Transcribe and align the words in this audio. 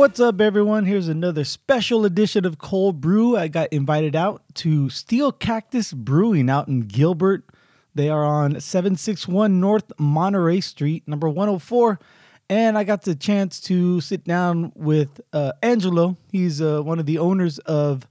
What's 0.00 0.18
up, 0.18 0.40
everyone? 0.40 0.86
Here's 0.86 1.08
another 1.08 1.44
special 1.44 2.06
edition 2.06 2.46
of 2.46 2.56
Cold 2.56 3.02
Brew. 3.02 3.36
I 3.36 3.48
got 3.48 3.70
invited 3.70 4.16
out 4.16 4.42
to 4.54 4.88
Steel 4.88 5.30
Cactus 5.30 5.92
Brewing 5.92 6.48
out 6.48 6.68
in 6.68 6.80
Gilbert. 6.80 7.44
They 7.94 8.08
are 8.08 8.24
on 8.24 8.58
761 8.58 9.60
North 9.60 9.92
Monterey 9.98 10.62
Street, 10.62 11.06
number 11.06 11.28
104. 11.28 12.00
And 12.48 12.78
I 12.78 12.84
got 12.84 13.02
the 13.02 13.14
chance 13.14 13.60
to 13.60 14.00
sit 14.00 14.24
down 14.24 14.72
with 14.74 15.20
uh, 15.34 15.52
Angelo. 15.62 16.16
He's 16.32 16.62
uh, 16.62 16.80
one 16.80 16.98
of 16.98 17.04
the 17.04 17.18
owners 17.18 17.58
of 17.58 18.08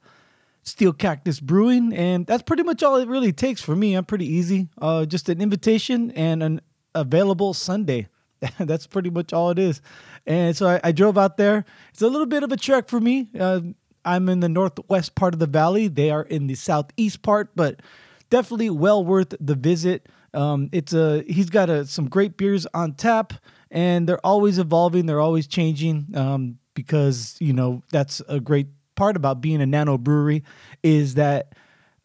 Steel 0.62 0.94
Cactus 0.94 1.40
Brewing. 1.40 1.92
And 1.94 2.28
that's 2.28 2.44
pretty 2.44 2.62
much 2.62 2.84
all 2.84 2.98
it 2.98 3.08
really 3.08 3.34
takes 3.34 3.64
for 3.64 3.76
me. 3.76 3.96
I'm 3.96 4.06
pretty 4.06 4.28
easy. 4.28 4.68
Uh, 4.80 5.08
just 5.08 5.28
an 5.28 5.42
invitation 5.42 6.12
and 6.12 6.44
an 6.44 6.62
available 6.94 7.56
Sunday. 7.56 8.10
that's 8.60 8.88
pretty 8.88 9.10
much 9.10 9.34
all 9.34 9.50
it 9.50 9.60
is. 9.60 9.82
And 10.26 10.56
so 10.56 10.68
I, 10.68 10.80
I, 10.84 10.92
drove 10.92 11.18
out 11.18 11.38
there. 11.38 11.66
It's 11.92 12.02
a 12.02 12.08
little 12.08 12.26
bit 12.26 12.44
of 12.44 12.52
a 12.52 12.58
trek 12.58 12.88
for 12.88 13.00
me. 13.00 13.28
Uh, 13.38 13.62
I'm 14.06 14.30
in 14.30 14.40
the 14.40 14.50
northwest 14.50 15.16
part 15.16 15.34
of 15.34 15.40
the 15.40 15.48
valley. 15.48 15.88
They 15.88 16.10
are 16.10 16.24
in 16.24 16.48
the 16.48 16.56
southeast 16.56 17.22
part, 17.22 17.50
but 17.56 17.82
definitely 18.30 18.70
well 18.70 19.04
worth 19.04 19.34
the 19.40 19.56
visit. 19.56 20.08
Um, 20.34 20.70
it's 20.72 20.94
a 20.94 21.24
he's 21.28 21.50
got 21.50 21.70
a, 21.70 21.86
some 21.86 22.08
great 22.08 22.38
beers 22.38 22.66
on 22.74 22.94
tap, 22.94 23.34
and 23.72 24.08
they're 24.08 24.26
always 24.26 24.60
evolving. 24.60 25.06
They're 25.06 25.20
always 25.20 25.48
changing 25.48 26.08
um, 26.16 26.60
because 26.76 27.36
you 27.40 27.54
know 27.54 27.84
that's 27.92 28.22
a 28.28 28.40
great 28.40 28.68
part 28.96 29.16
about 29.16 29.42
being 29.42 29.62
a 29.62 29.66
nano 29.66 29.98
brewery 29.98 30.44
is 30.84 31.16
that 31.16 31.56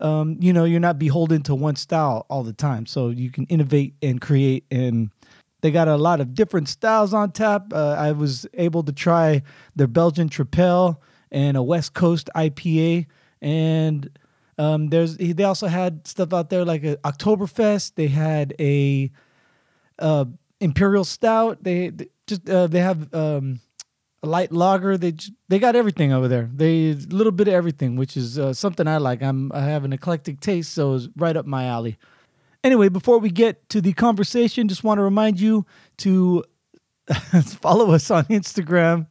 um, 0.00 0.36
you 0.40 0.52
know 0.52 0.64
you're 0.64 0.80
not 0.80 0.98
beholden 0.98 1.42
to 1.42 1.54
one 1.54 1.76
style 1.76 2.26
all 2.28 2.42
the 2.42 2.52
time. 2.52 2.86
So 2.86 3.10
you 3.10 3.30
can 3.30 3.44
innovate 3.46 3.94
and 4.02 4.20
create 4.20 4.64
and 4.70 5.10
they 5.64 5.70
got 5.70 5.88
a 5.88 5.96
lot 5.96 6.20
of 6.20 6.34
different 6.34 6.68
styles 6.68 7.14
on 7.14 7.32
tap. 7.32 7.72
Uh, 7.72 7.96
I 7.98 8.12
was 8.12 8.46
able 8.52 8.82
to 8.82 8.92
try 8.92 9.40
their 9.74 9.86
Belgian 9.86 10.28
Tripel 10.28 10.98
and 11.32 11.56
a 11.56 11.62
West 11.62 11.94
Coast 11.94 12.28
IPA, 12.36 13.06
and 13.40 14.10
um, 14.58 14.88
there's 14.88 15.16
they 15.16 15.42
also 15.44 15.66
had 15.66 16.06
stuff 16.06 16.34
out 16.34 16.50
there 16.50 16.66
like 16.66 16.84
a 16.84 16.98
Oktoberfest. 16.98 17.94
They 17.94 18.08
had 18.08 18.54
a 18.60 19.10
uh, 19.98 20.26
Imperial 20.60 21.02
Stout. 21.02 21.64
They, 21.64 21.88
they 21.88 22.08
just 22.26 22.46
uh, 22.46 22.66
they 22.66 22.80
have 22.80 23.14
um, 23.14 23.58
a 24.22 24.26
light 24.26 24.52
lager. 24.52 24.98
They 24.98 25.14
they 25.48 25.58
got 25.58 25.76
everything 25.76 26.12
over 26.12 26.28
there. 26.28 26.50
They 26.52 26.90
a 26.90 26.94
little 27.08 27.32
bit 27.32 27.48
of 27.48 27.54
everything, 27.54 27.96
which 27.96 28.18
is 28.18 28.38
uh, 28.38 28.52
something 28.52 28.86
I 28.86 28.98
like. 28.98 29.22
I'm 29.22 29.50
I 29.52 29.62
have 29.62 29.86
an 29.86 29.94
eclectic 29.94 30.40
taste, 30.40 30.74
so 30.74 30.92
it's 30.92 31.08
right 31.16 31.38
up 31.38 31.46
my 31.46 31.64
alley. 31.64 31.96
Anyway, 32.64 32.88
before 32.88 33.18
we 33.18 33.30
get 33.30 33.68
to 33.68 33.82
the 33.82 33.92
conversation, 33.92 34.68
just 34.68 34.82
want 34.82 34.96
to 34.96 35.02
remind 35.02 35.38
you 35.38 35.66
to 35.98 36.42
follow 37.60 37.92
us 37.92 38.10
on 38.10 38.24
Instagram 38.24 39.06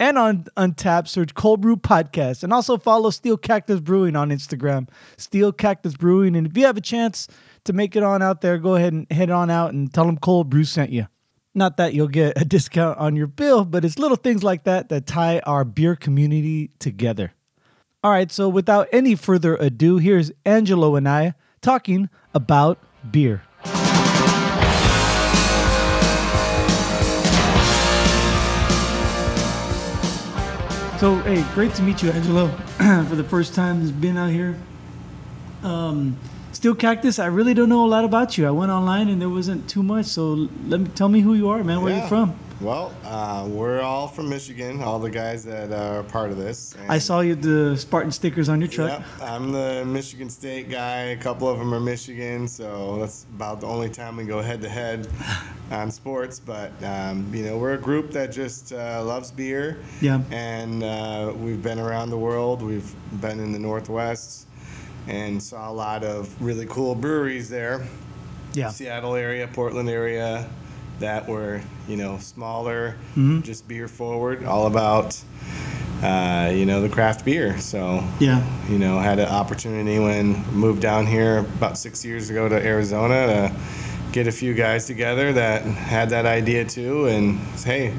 and 0.00 0.18
on 0.18 0.44
Untappd. 0.56 1.06
Search 1.06 1.32
Cold 1.34 1.60
Brew 1.60 1.76
Podcast, 1.76 2.42
and 2.42 2.52
also 2.52 2.76
follow 2.76 3.10
Steel 3.10 3.36
Cactus 3.36 3.78
Brewing 3.78 4.16
on 4.16 4.30
Instagram, 4.30 4.88
Steel 5.16 5.52
Cactus 5.52 5.94
Brewing. 5.94 6.34
And 6.34 6.48
if 6.48 6.56
you 6.56 6.66
have 6.66 6.76
a 6.76 6.80
chance 6.80 7.28
to 7.64 7.72
make 7.72 7.94
it 7.94 8.02
on 8.02 8.22
out 8.22 8.40
there, 8.40 8.58
go 8.58 8.74
ahead 8.74 8.92
and 8.92 9.06
head 9.12 9.30
on 9.30 9.50
out 9.50 9.72
and 9.72 9.94
tell 9.94 10.04
them 10.04 10.18
Cold 10.18 10.50
Brew 10.50 10.64
sent 10.64 10.90
you. 10.90 11.06
Not 11.54 11.76
that 11.76 11.94
you'll 11.94 12.08
get 12.08 12.40
a 12.40 12.44
discount 12.44 12.98
on 12.98 13.14
your 13.14 13.28
bill, 13.28 13.64
but 13.64 13.84
it's 13.84 14.00
little 14.00 14.16
things 14.16 14.42
like 14.42 14.64
that 14.64 14.88
that 14.88 15.06
tie 15.06 15.38
our 15.40 15.64
beer 15.64 15.94
community 15.94 16.70
together. 16.80 17.34
All 18.02 18.10
right, 18.10 18.32
so 18.32 18.48
without 18.48 18.88
any 18.90 19.14
further 19.14 19.54
ado, 19.56 19.98
here's 19.98 20.32
Angelo 20.44 20.96
and 20.96 21.08
I 21.08 21.34
talking 21.60 22.08
about 22.34 22.78
beer. 23.10 23.42
So, 30.98 31.16
hey, 31.20 31.42
great 31.54 31.74
to 31.76 31.82
meet 31.82 32.02
you, 32.02 32.10
Angelo, 32.10 32.48
for 33.08 33.16
the 33.16 33.24
first 33.24 33.54
time. 33.54 33.80
Has 33.80 33.90
been 33.90 34.18
out 34.18 34.30
here. 34.30 34.58
Um, 35.62 36.18
Steel 36.52 36.74
Cactus. 36.74 37.18
I 37.18 37.26
really 37.26 37.54
don't 37.54 37.70
know 37.70 37.86
a 37.86 37.88
lot 37.88 38.04
about 38.04 38.36
you. 38.36 38.46
I 38.46 38.50
went 38.50 38.70
online 38.70 39.08
and 39.08 39.20
there 39.20 39.30
wasn't 39.30 39.68
too 39.68 39.82
much. 39.82 40.06
So, 40.06 40.48
let 40.66 40.80
me 40.80 40.88
tell 40.94 41.08
me 41.08 41.20
who 41.20 41.32
you 41.32 41.48
are, 41.48 41.64
man. 41.64 41.80
Where 41.80 41.94
yeah. 41.94 42.02
you 42.02 42.08
from? 42.08 42.38
Well, 42.60 42.92
uh, 43.04 43.48
we're 43.48 43.80
all 43.80 44.06
from 44.06 44.28
Michigan, 44.28 44.82
all 44.82 44.98
the 44.98 45.08
guys 45.08 45.44
that 45.44 45.72
are 45.72 46.02
part 46.02 46.30
of 46.30 46.36
this. 46.36 46.76
I 46.90 46.98
saw 46.98 47.20
you 47.20 47.34
the 47.34 47.74
Spartan 47.74 48.12
stickers 48.12 48.50
on 48.50 48.60
your 48.60 48.68
truck. 48.68 49.00
Yep, 49.00 49.22
I'm 49.22 49.50
the 49.50 49.82
Michigan 49.86 50.28
State 50.28 50.68
guy. 50.68 51.04
A 51.04 51.16
couple 51.16 51.48
of 51.48 51.58
them 51.58 51.72
are 51.72 51.80
Michigan, 51.80 52.46
so 52.46 52.98
that's 52.98 53.24
about 53.34 53.62
the 53.62 53.66
only 53.66 53.88
time 53.88 54.18
we 54.18 54.24
go 54.24 54.42
head 54.42 54.60
to 54.60 54.68
head 54.68 55.08
on 55.70 55.90
sports. 55.90 56.38
But 56.38 56.72
um, 56.84 57.34
you 57.34 57.44
know, 57.44 57.56
we're 57.56 57.72
a 57.72 57.78
group 57.78 58.10
that 58.10 58.30
just 58.30 58.74
uh, 58.74 59.02
loves 59.04 59.30
beer. 59.30 59.78
Yeah. 60.02 60.20
And 60.30 60.82
uh, 60.82 61.32
we've 61.34 61.62
been 61.62 61.78
around 61.78 62.10
the 62.10 62.18
world. 62.18 62.60
We've 62.60 62.94
been 63.22 63.40
in 63.40 63.52
the 63.52 63.58
Northwest 63.58 64.46
and 65.08 65.42
saw 65.42 65.70
a 65.70 65.72
lot 65.72 66.04
of 66.04 66.30
really 66.42 66.66
cool 66.66 66.94
breweries 66.94 67.48
there. 67.48 67.86
Yeah. 68.52 68.68
Seattle 68.68 69.14
area, 69.14 69.48
Portland 69.48 69.88
area, 69.88 70.46
that 71.00 71.28
were 71.28 71.60
you 71.88 71.96
know 71.96 72.18
smaller, 72.18 72.96
mm-hmm. 73.10 73.40
just 73.40 73.66
beer 73.66 73.88
forward, 73.88 74.44
all 74.44 74.66
about 74.66 75.20
uh, 76.02 76.50
you 76.54 76.64
know 76.64 76.80
the 76.80 76.88
craft 76.88 77.24
beer. 77.24 77.58
So 77.58 78.04
yeah, 78.20 78.44
you 78.68 78.78
know 78.78 78.98
had 78.98 79.18
an 79.18 79.28
opportunity 79.28 79.98
when 79.98 80.44
moved 80.52 80.80
down 80.80 81.06
here 81.06 81.38
about 81.38 81.76
six 81.76 82.04
years 82.04 82.30
ago 82.30 82.48
to 82.48 82.54
Arizona 82.54 83.26
to 83.26 83.56
get 84.12 84.26
a 84.26 84.32
few 84.32 84.54
guys 84.54 84.86
together 84.86 85.32
that 85.32 85.62
had 85.62 86.10
that 86.10 86.26
idea 86.26 86.64
too, 86.64 87.06
and 87.06 87.38
hey 87.64 87.94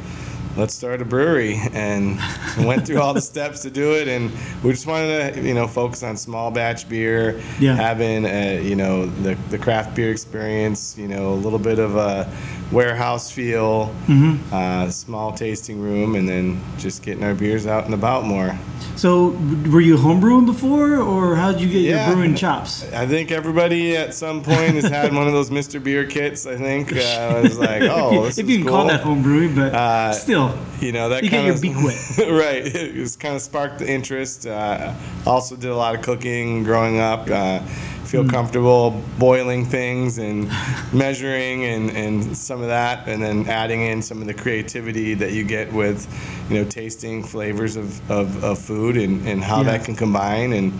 let's 0.58 0.74
start 0.74 1.02
a 1.02 1.06
brewery 1.06 1.60
and 1.74 2.20
went 2.66 2.86
through 2.86 3.00
all 3.00 3.14
the 3.14 3.22
steps 3.22 3.62
to 3.62 3.70
do 3.70 3.94
it 3.94 4.08
and 4.08 4.32
we 4.64 4.72
just 4.72 4.86
wanted 4.86 5.34
to 5.34 5.42
you 5.42 5.54
know 5.54 5.68
focus 5.68 6.04
on 6.04 6.18
small 6.18 6.52
batch 6.52 6.88
beer 6.90 7.42
yeah. 7.60 7.76
having 7.76 8.26
a, 8.26 8.62
you 8.62 8.76
know 8.76 9.06
the, 9.06 9.36
the 9.50 9.58
craft 9.58 9.96
beer 9.96 10.12
experience 10.12 10.98
you 10.98 11.08
know 11.08 11.34
a 11.34 11.36
little 11.36 11.60
bit 11.60 11.80
of 11.80 11.96
a 11.96 12.32
warehouse 12.72 13.32
feel 13.32 13.88
mm-hmm. 14.08 14.54
uh, 14.54 14.90
small 14.90 15.32
tasting 15.32 15.80
room 15.80 16.16
and 16.16 16.28
then 16.28 16.62
just 16.78 17.04
getting 17.04 17.24
our 17.24 17.34
beers 17.34 17.66
out 17.66 17.86
and 17.86 17.94
about 17.94 18.26
more 18.26 18.58
so, 19.02 19.30
were 19.72 19.82
you 19.82 19.98
homebrewing 19.98 20.46
before, 20.46 20.98
or 20.98 21.36
how 21.36 21.52
did 21.52 21.62
you 21.62 21.70
get 21.70 21.82
yeah, 21.82 22.06
your 22.06 22.16
brewing 22.16 22.36
chops? 22.36 22.84
I 22.94 23.08
think 23.08 23.32
everybody 23.32 23.98
at 23.98 24.14
some 24.14 24.44
point 24.44 24.76
has 24.76 24.84
had 24.84 25.12
one 25.12 25.26
of 25.26 25.34
those 25.34 25.50
Mr. 25.50 25.84
Beer 25.84 26.06
kits. 26.06 26.46
I 26.46 26.56
think 26.56 26.96
uh, 26.96 27.00
I 27.00 27.42
was 27.42 27.58
like, 27.58 27.82
oh, 27.86 28.28
if 28.28 28.38
you 28.38 28.58
can 28.58 28.68
cool. 28.68 28.76
call 28.76 28.88
that 28.90 29.02
homebrewing, 29.02 29.56
but 29.56 29.74
uh, 29.74 30.14
still, 30.14 30.56
you 30.80 30.92
know 30.92 31.10
that 31.10 31.24
you 31.24 31.32
kind 31.32 31.50
of, 31.50 31.64
your 31.66 31.74
beak 31.74 31.84
wet. 31.84 32.30
right. 32.30 32.64
It 32.64 33.18
kind 33.20 33.36
of 33.36 33.42
sparked 33.42 33.80
the 33.80 33.90
interest. 33.90 34.46
Uh, 34.46 34.94
also, 35.26 35.56
did 35.56 35.72
a 35.72 35.76
lot 35.76 35.96
of 35.96 36.04
cooking 36.04 36.64
growing 36.64 37.00
up 37.00 37.28
uh, 37.28 37.66
feel 38.12 38.26
mm. 38.26 38.30
comfortable 38.30 39.02
boiling 39.18 39.64
things 39.66 40.18
and 40.18 40.52
measuring 40.92 41.64
and, 41.64 41.90
and 41.92 42.36
some 42.36 42.62
of 42.62 42.68
that, 42.68 43.08
and 43.08 43.24
then 43.24 43.48
adding 43.48 43.82
in 43.82 44.02
some 44.02 44.20
of 44.20 44.28
the 44.28 44.34
creativity 44.34 45.14
that 45.14 45.32
you 45.32 45.46
get 45.46 45.72
with, 45.72 46.06
you 46.50 46.58
know, 46.58 46.70
tasting 46.70 47.24
flavors 47.24 47.78
of, 47.78 48.12
of, 48.12 48.44
of 48.44 48.60
food 48.60 48.98
and, 48.98 49.26
and 49.26 49.42
how 49.42 49.60
yeah. 49.60 49.64
that 49.78 49.86
can 49.86 49.96
combine. 49.96 50.52
And 50.52 50.74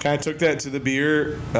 kind 0.00 0.16
of 0.16 0.22
took 0.22 0.38
that 0.38 0.58
to 0.60 0.70
the 0.70 0.80
beer 0.80 1.38
uh, 1.54 1.58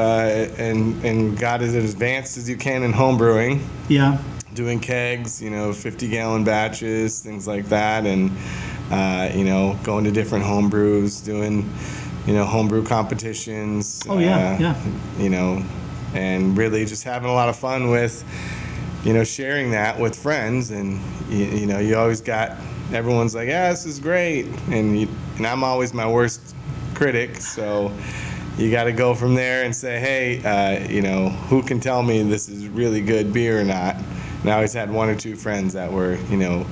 and, 0.57 1.03
and 1.05 1.37
got 1.37 1.61
it 1.61 1.75
as 1.75 1.93
advanced 1.93 2.37
as 2.37 2.49
you 2.49 2.57
can 2.57 2.81
in 2.81 2.91
home 2.91 3.17
brewing. 3.17 3.67
Yeah. 3.87 4.17
Doing 4.55 4.79
kegs, 4.79 5.39
you 5.39 5.51
know, 5.51 5.71
50 5.71 6.09
gallon 6.09 6.43
batches, 6.43 7.19
things 7.19 7.47
like 7.47 7.65
that. 7.65 8.07
And, 8.07 8.31
uh, 8.89 9.29
you 9.35 9.43
know, 9.43 9.77
going 9.83 10.03
to 10.05 10.11
different 10.11 10.45
home 10.45 10.69
brews, 10.69 11.21
doing 11.21 11.71
you 12.25 12.33
know, 12.33 12.45
homebrew 12.45 12.83
competitions. 12.83 14.03
Oh 14.09 14.17
yeah, 14.17 14.55
uh, 14.55 14.59
yeah. 14.59 14.83
You 15.17 15.29
know, 15.29 15.63
and 16.13 16.57
really 16.57 16.85
just 16.85 17.03
having 17.03 17.29
a 17.29 17.33
lot 17.33 17.49
of 17.49 17.55
fun 17.55 17.89
with, 17.89 18.23
you 19.03 19.13
know, 19.13 19.23
sharing 19.23 19.71
that 19.71 19.99
with 19.99 20.15
friends, 20.15 20.71
and 20.71 20.99
you, 21.29 21.45
you 21.45 21.65
know, 21.65 21.79
you 21.79 21.97
always 21.97 22.21
got 22.21 22.57
everyone's 22.93 23.35
like, 23.35 23.47
yeah, 23.47 23.69
this 23.69 23.85
is 23.85 23.99
great, 23.99 24.45
and 24.69 24.99
you, 24.99 25.07
and 25.37 25.45
I'm 25.45 25.63
always 25.63 25.93
my 25.93 26.09
worst 26.09 26.55
critic, 26.93 27.37
so 27.37 27.91
you 28.57 28.71
got 28.71 28.85
to 28.85 28.93
go 28.93 29.13
from 29.13 29.35
there 29.35 29.65
and 29.65 29.75
say, 29.75 29.99
hey, 29.99 30.41
uh, 30.43 30.87
you 30.89 31.01
know, 31.01 31.29
who 31.29 31.61
can 31.61 31.79
tell 31.79 32.01
me 32.01 32.23
this 32.23 32.47
is 32.47 32.67
really 32.67 33.01
good 33.01 33.33
beer 33.33 33.59
or 33.59 33.65
not? 33.65 33.95
And 34.41 34.49
I 34.49 34.55
always 34.55 34.73
had 34.73 34.89
one 34.89 35.09
or 35.09 35.15
two 35.15 35.35
friends 35.35 35.73
that 35.73 35.91
were, 35.91 36.15
you 36.29 36.37
know, 36.37 36.65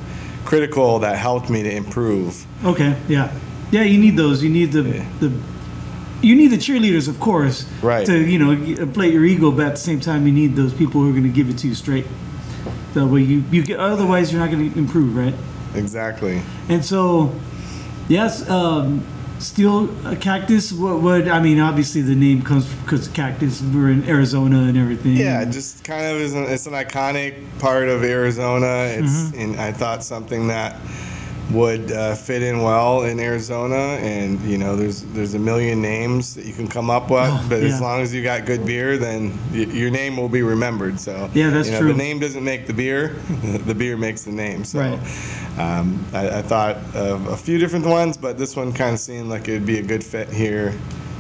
critical 0.46 1.00
that 1.00 1.18
helped 1.18 1.50
me 1.50 1.64
to 1.64 1.76
improve. 1.76 2.46
Okay, 2.64 2.96
yeah. 3.08 3.34
Yeah, 3.74 3.82
you 3.82 3.98
need 3.98 4.16
those. 4.16 4.44
You 4.44 4.52
need 4.52 4.72
the 4.72 4.84
yeah. 4.84 5.06
the 5.20 5.32
you 6.22 6.36
need 6.36 6.50
the 6.50 6.58
cheerleaders, 6.58 7.08
of 7.08 7.20
course, 7.20 7.66
right? 7.82 8.06
To 8.06 8.16
you 8.16 8.38
know, 8.38 8.52
inflate 8.52 9.12
your 9.12 9.26
ego, 9.26 9.50
but 9.50 9.66
at 9.66 9.72
the 9.72 9.78
same 9.78 10.00
time, 10.00 10.28
you 10.28 10.32
need 10.32 10.56
those 10.56 10.76
people 10.76 11.02
who 11.02 11.10
are 11.10 11.12
going 11.12 11.24
to 11.24 11.30
give 11.30 11.50
it 11.50 11.58
to 11.60 11.68
you 11.68 11.74
straight. 11.74 12.06
That 12.94 13.08
way, 13.08 13.22
you 13.22 13.44
you 13.50 13.64
get. 13.64 13.80
Otherwise, 13.80 14.32
you're 14.32 14.42
not 14.42 14.52
going 14.52 14.72
to 14.72 14.78
improve, 14.78 15.16
right? 15.16 15.34
Exactly. 15.74 16.44
And 16.70 16.86
so, 16.86 17.34
yes, 18.08 18.48
um, 18.48 19.04
steel 19.40 19.88
cactus. 20.18 20.72
What, 20.72 21.02
what? 21.02 21.28
I 21.28 21.42
mean, 21.42 21.60
obviously, 21.60 22.02
the 22.02 22.14
name 22.14 22.44
comes 22.44 22.72
because 22.84 23.08
cactus. 23.08 23.64
We're 23.64 23.90
in 23.90 24.08
Arizona 24.08 24.60
and 24.60 24.78
everything. 24.78 25.18
Yeah, 25.18 25.44
just 25.46 25.84
kind 25.84 26.06
of 26.06 26.22
is. 26.22 26.36
An, 26.36 26.44
it's 26.44 26.68
an 26.68 26.74
iconic 26.74 27.34
part 27.58 27.90
of 27.90 28.04
Arizona. 28.04 28.84
It's, 29.00 29.12
mm-hmm. 29.12 29.40
and 29.40 29.60
I 29.60 29.72
thought 29.72 30.04
something 30.04 30.50
that 30.50 30.80
would 31.52 31.92
uh, 31.92 32.16
fit 32.16 32.42
in 32.42 32.62
well 32.64 33.04
in 33.04 33.20
Arizona, 33.20 33.76
and 33.76 34.40
you 34.42 34.58
know, 34.58 34.76
there's 34.76 35.02
there's 35.14 35.34
a 35.34 35.40
million 35.40 35.82
names 35.82 36.36
that 36.36 36.46
you 36.46 36.54
can 36.54 36.68
come 36.68 36.90
up 36.90 37.10
with, 37.12 37.30
Oh, 37.30 37.46
but 37.50 37.62
yeah. 37.62 37.68
as 37.68 37.82
long 37.82 38.02
as 38.02 38.14
you 38.14 38.24
got 38.24 38.46
good 38.46 38.66
beer, 38.66 38.98
then 38.98 39.38
y- 39.52 39.58
your 39.60 39.92
name 39.92 40.18
will 40.18 40.30
be 40.30 40.42
remembered. 40.42 41.00
So 41.00 41.30
Yeah, 41.34 41.50
that's 41.50 41.68
you 41.68 41.74
know, 41.74 41.80
true. 41.82 41.88
The 41.94 41.98
name 41.98 42.20
doesn't 42.20 42.44
make 42.44 42.66
the 42.66 42.74
beer; 42.74 43.10
the 43.66 43.76
beer 43.76 43.98
makes 43.98 44.24
the 44.24 44.32
name. 44.32 44.64
So 44.64 44.80
Right. 44.80 45.60
um, 45.60 46.04
I, 46.14 46.40
I 46.40 46.42
thought 46.42 46.78
of 46.96 47.28
a 47.28 47.38
few 47.38 47.58
different 47.58 47.86
ones, 47.86 48.18
but 48.18 48.38
this 48.38 48.56
one 48.56 48.72
kind 48.74 48.94
of 48.94 49.00
seemed 49.00 49.30
like 49.30 49.48
it 49.48 49.54
would 49.54 49.66
be 49.66 49.80
a 49.80 49.84
good 49.84 50.04
fit 50.04 50.30
here 50.30 50.74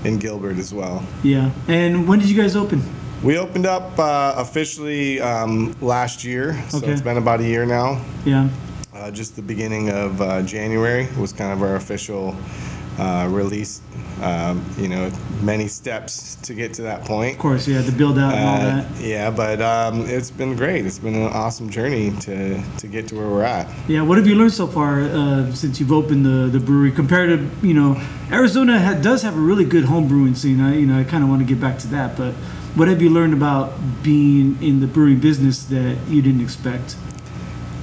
in 0.05 0.17
Gilbert 0.19 0.57
as 0.57 0.73
well. 0.73 1.03
Yeah. 1.23 1.51
And 1.67 2.07
when 2.07 2.19
did 2.19 2.29
you 2.29 2.41
guys 2.41 2.55
open? 2.55 2.81
We 3.23 3.37
opened 3.37 3.65
up 3.65 3.97
uh, 3.99 4.33
officially 4.37 5.21
um, 5.21 5.75
last 5.81 6.23
year, 6.25 6.61
so 6.69 6.79
Okay. 6.79 6.91
it's 6.91 7.01
been 7.01 7.17
about 7.17 7.39
a 7.39 7.47
year 7.47 7.65
now. 7.65 8.01
Yeah. 8.25 8.49
Uh, 8.93 9.09
just 9.11 9.35
the 9.35 9.41
beginning 9.41 9.89
of 9.89 10.21
uh, 10.21 10.41
January 10.43 11.07
was 11.17 11.33
kind 11.33 11.51
of 11.51 11.61
our 11.63 11.75
official 11.75 12.35
uh, 12.99 13.27
release. 13.31 13.81
Um, 14.21 14.63
you 14.77 14.87
know, 14.87 15.11
many 15.41 15.67
steps 15.67 16.35
to 16.43 16.53
get 16.53 16.73
to 16.75 16.83
that 16.83 17.03
point. 17.03 17.33
Of 17.33 17.39
course, 17.41 17.67
yeah, 17.67 17.81
the 17.81 17.91
build 17.91 18.17
out 18.19 18.33
and 18.33 18.47
all 18.47 18.55
Uh, 18.55 18.81
that. 18.81 19.01
yeah, 19.01 19.31
but 19.31 19.59
um, 19.61 20.01
it's 20.07 20.29
been 20.29 20.55
great. 20.55 20.85
It's 20.85 20.99
been 20.99 21.15
an 21.15 21.33
awesome 21.33 21.69
journey 21.69 22.11
to, 22.21 22.61
to 22.77 22.87
get 22.87 23.07
to 23.07 23.15
where 23.15 23.27
we're 23.27 23.43
at. 23.43 23.67
Yeah, 23.89 24.03
what 24.03 24.17
have 24.19 24.27
you 24.27 24.35
learned 24.35 24.53
so 24.53 24.67
far 24.67 25.01
uh, 25.01 25.51
since 25.53 25.79
you've 25.79 25.91
opened 25.91 26.25
the, 26.25 26.47
the 26.47 26.59
brewery 26.59 26.91
compared 26.91 27.29
to, 27.37 27.67
you 27.67 27.73
know, 27.73 27.99
Arizona 28.31 28.79
ha- 28.79 28.93
does 29.01 29.23
have 29.23 29.35
a 29.35 29.41
really 29.41 29.65
good 29.65 29.85
home 29.85 30.07
brewing 30.07 30.35
scene. 30.35 30.61
I, 30.61 30.77
you 30.77 30.85
know, 30.85 30.99
I 30.99 31.03
kind 31.03 31.23
of 31.23 31.29
want 31.29 31.41
to 31.41 31.47
get 31.47 31.59
back 31.59 31.79
to 31.79 31.87
that, 31.87 32.15
but 32.15 32.33
what 32.75 32.87
have 32.87 33.01
you 33.01 33.09
learned 33.09 33.33
about 33.33 33.73
being 34.03 34.61
in 34.61 34.79
the 34.79 34.87
brewing 34.87 35.19
business 35.19 35.63
that 35.65 35.97
you 36.07 36.21
didn't 36.21 36.41
expect? 36.41 36.95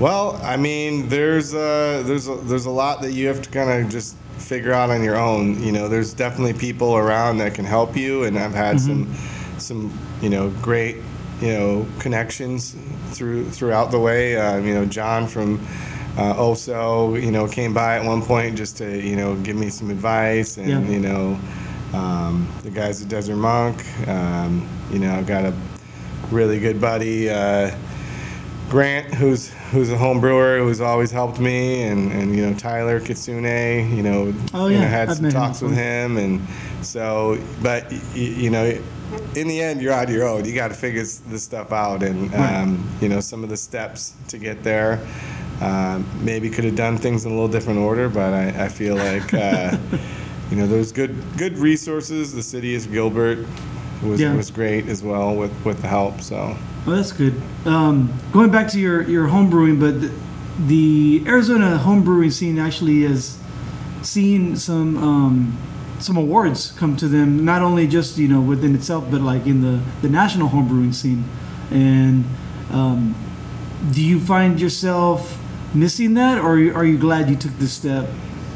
Well, 0.00 0.41
I 0.43 0.56
mean, 0.56 1.11
there's 1.11 1.52
uh, 1.55 2.02
there's 2.06 2.26
a, 2.26 2.35
there's 2.37 2.64
a 2.64 2.70
lot 2.70 3.02
that 3.02 3.12
you 3.12 3.29
have 3.29 3.43
to 3.43 3.50
kind 3.50 3.70
of 3.85 3.91
just 3.93 4.17
figure 4.38 4.73
out 4.73 4.88
on 4.88 5.02
your 5.05 5.17
own. 5.17 5.62
You 5.62 5.73
know, 5.73 5.88
there's 5.88 6.14
definitely 6.14 6.55
people 6.55 6.97
around 6.97 7.37
that 7.38 7.52
can 7.55 7.67
help 7.67 7.94
you, 7.97 8.25
and 8.25 8.38
I've 8.38 8.55
had 8.55 8.81
some 8.81 9.14
some 9.58 9.93
you 10.23 10.31
know 10.31 10.49
great 10.62 10.97
you 11.43 11.49
know 11.49 11.87
connections 11.99 12.75
through 13.11 13.50
throughout 13.50 13.91
the 13.91 14.00
way. 14.00 14.37
Uh, 14.38 14.56
you 14.56 14.73
know, 14.73 14.87
John 14.87 15.26
from 15.29 15.56
uh, 16.17 16.32
Oso, 16.35 17.23
you 17.23 17.31
know, 17.31 17.46
came 17.46 17.75
by 17.75 17.99
at 17.99 18.05
one 18.06 18.23
point 18.23 18.56
just 18.56 18.79
to 18.79 19.06
you 19.06 19.17
know 19.17 19.37
give 19.37 19.56
me 19.56 19.69
some 19.69 19.91
advice, 19.91 20.56
and 20.56 20.67
Yeah. 20.67 20.81
you 20.81 21.00
know, 21.00 21.38
um, 21.93 22.49
the 22.62 22.70
guys 22.70 23.03
at 23.03 23.08
Desert 23.11 23.37
Monk. 23.37 23.85
Um, 24.08 24.67
you 24.91 24.99
know, 24.99 25.12
I've 25.14 25.26
got 25.26 25.44
a 25.44 25.53
really 26.31 26.58
good 26.58 26.81
buddy. 26.81 27.29
Uh, 27.29 27.76
Grant, 28.70 29.12
who's 29.14 29.50
who's 29.70 29.90
a 29.90 29.96
home 29.96 30.20
brewer, 30.20 30.58
who's 30.58 30.81
always 30.81 31.11
helped 31.11 31.38
me, 31.40 31.82
and, 31.84 32.12
and 32.12 32.34
you 32.37 32.43
know 32.49 32.55
Tyler 32.58 33.00
Kitsune, 33.00 33.94
you 33.96 34.02
know, 34.02 34.34
Oh, 34.55 34.67
you 34.69 34.78
know, 34.78 34.87
had 34.87 35.08
I've 35.08 35.17
some 35.17 35.25
met 35.25 35.32
him 35.34 35.40
talks 35.40 35.61
with 35.62 35.75
him, 35.75 36.17
and 36.17 36.40
so, 36.82 37.38
but 37.62 37.90
you 38.17 38.50
know, 38.50 38.64
in 39.34 39.49
the 39.49 39.61
end, 39.61 39.81
you're 39.81 39.93
on 39.94 40.11
your 40.11 40.26
own. 40.28 40.44
You 40.44 40.55
got 40.55 40.69
to 40.69 40.75
figure 40.75 41.02
this 41.02 41.43
stuff 41.43 41.72
out, 41.72 42.02
and 42.02 42.32
Right. 42.32 42.56
um, 42.62 42.88
you 43.00 43.08
know 43.08 43.20
some 43.20 43.43
of 43.44 43.50
the 43.50 43.56
steps 43.56 44.14
to 44.28 44.38
get 44.38 44.62
there. 44.62 45.00
Um, 45.61 46.06
maybe 46.25 46.49
could 46.49 46.64
have 46.64 46.76
done 46.76 46.96
things 46.96 47.25
in 47.26 47.32
a 47.32 47.34
little 47.34 47.49
different 47.49 47.81
order, 47.81 48.08
but 48.08 48.32
I, 48.32 48.64
I 48.64 48.69
feel 48.69 48.96
like 48.96 49.34
uh, 49.34 49.76
you 50.50 50.56
know 50.56 50.67
there's 50.67 50.90
good 50.90 51.14
good 51.37 51.58
resources. 51.58 52.32
The 52.34 52.43
city 52.43 52.75
is 52.75 52.87
Gilbert 52.87 53.46
was 54.02 54.20
Yeah. 54.20 54.35
was 54.35 54.50
great 54.50 54.88
as 54.88 55.02
well 55.02 55.35
with 55.35 55.52
with 55.64 55.81
the 55.82 55.88
help. 55.88 56.20
So. 56.20 56.56
Well, 56.87 56.97
that's 56.97 57.12
good. 57.12 57.35
Um, 57.67 58.12
going 58.32 58.50
back 58.50 58.69
to 58.69 58.81
your, 58.81 59.02
your 59.02 59.26
home 59.26 59.50
brewing, 59.50 59.79
but 59.79 60.00
the, 60.00 60.11
the 60.67 61.23
Arizona 61.26 61.76
home 61.76 62.02
brewing 62.02 62.31
scene 62.31 62.58
actually 62.58 63.02
has 63.02 63.37
seen 64.02 64.56
some 64.56 64.97
um, 64.97 65.58
some 65.99 66.17
awards 66.17 66.73
come 66.79 66.97
to 66.97 67.06
them, 67.08 67.44
not 67.44 67.61
only 67.61 67.87
just 67.87 68.17
you 68.17 68.29
know 68.29 68.41
within 68.41 68.75
itself, 68.75 69.05
but 69.11 69.20
like 69.20 69.47
in 69.47 69.61
the, 69.61 69.81
the 70.00 70.08
national 70.08 70.49
home 70.49 70.69
brewing 70.69 70.93
scene. 70.94 71.25
And 71.70 72.25
um, 72.73 73.14
do 73.93 74.03
you 74.03 74.19
find 74.19 74.58
yourself 74.61 75.38
missing 75.75 76.14
that, 76.14 76.38
or 76.38 76.53
are 76.55 76.58
you, 76.58 76.75
are 76.75 76.85
you 76.85 76.99
glad 76.99 77.29
you 77.29 77.37
took 77.37 77.53
this 77.58 77.73
step? 77.73 78.08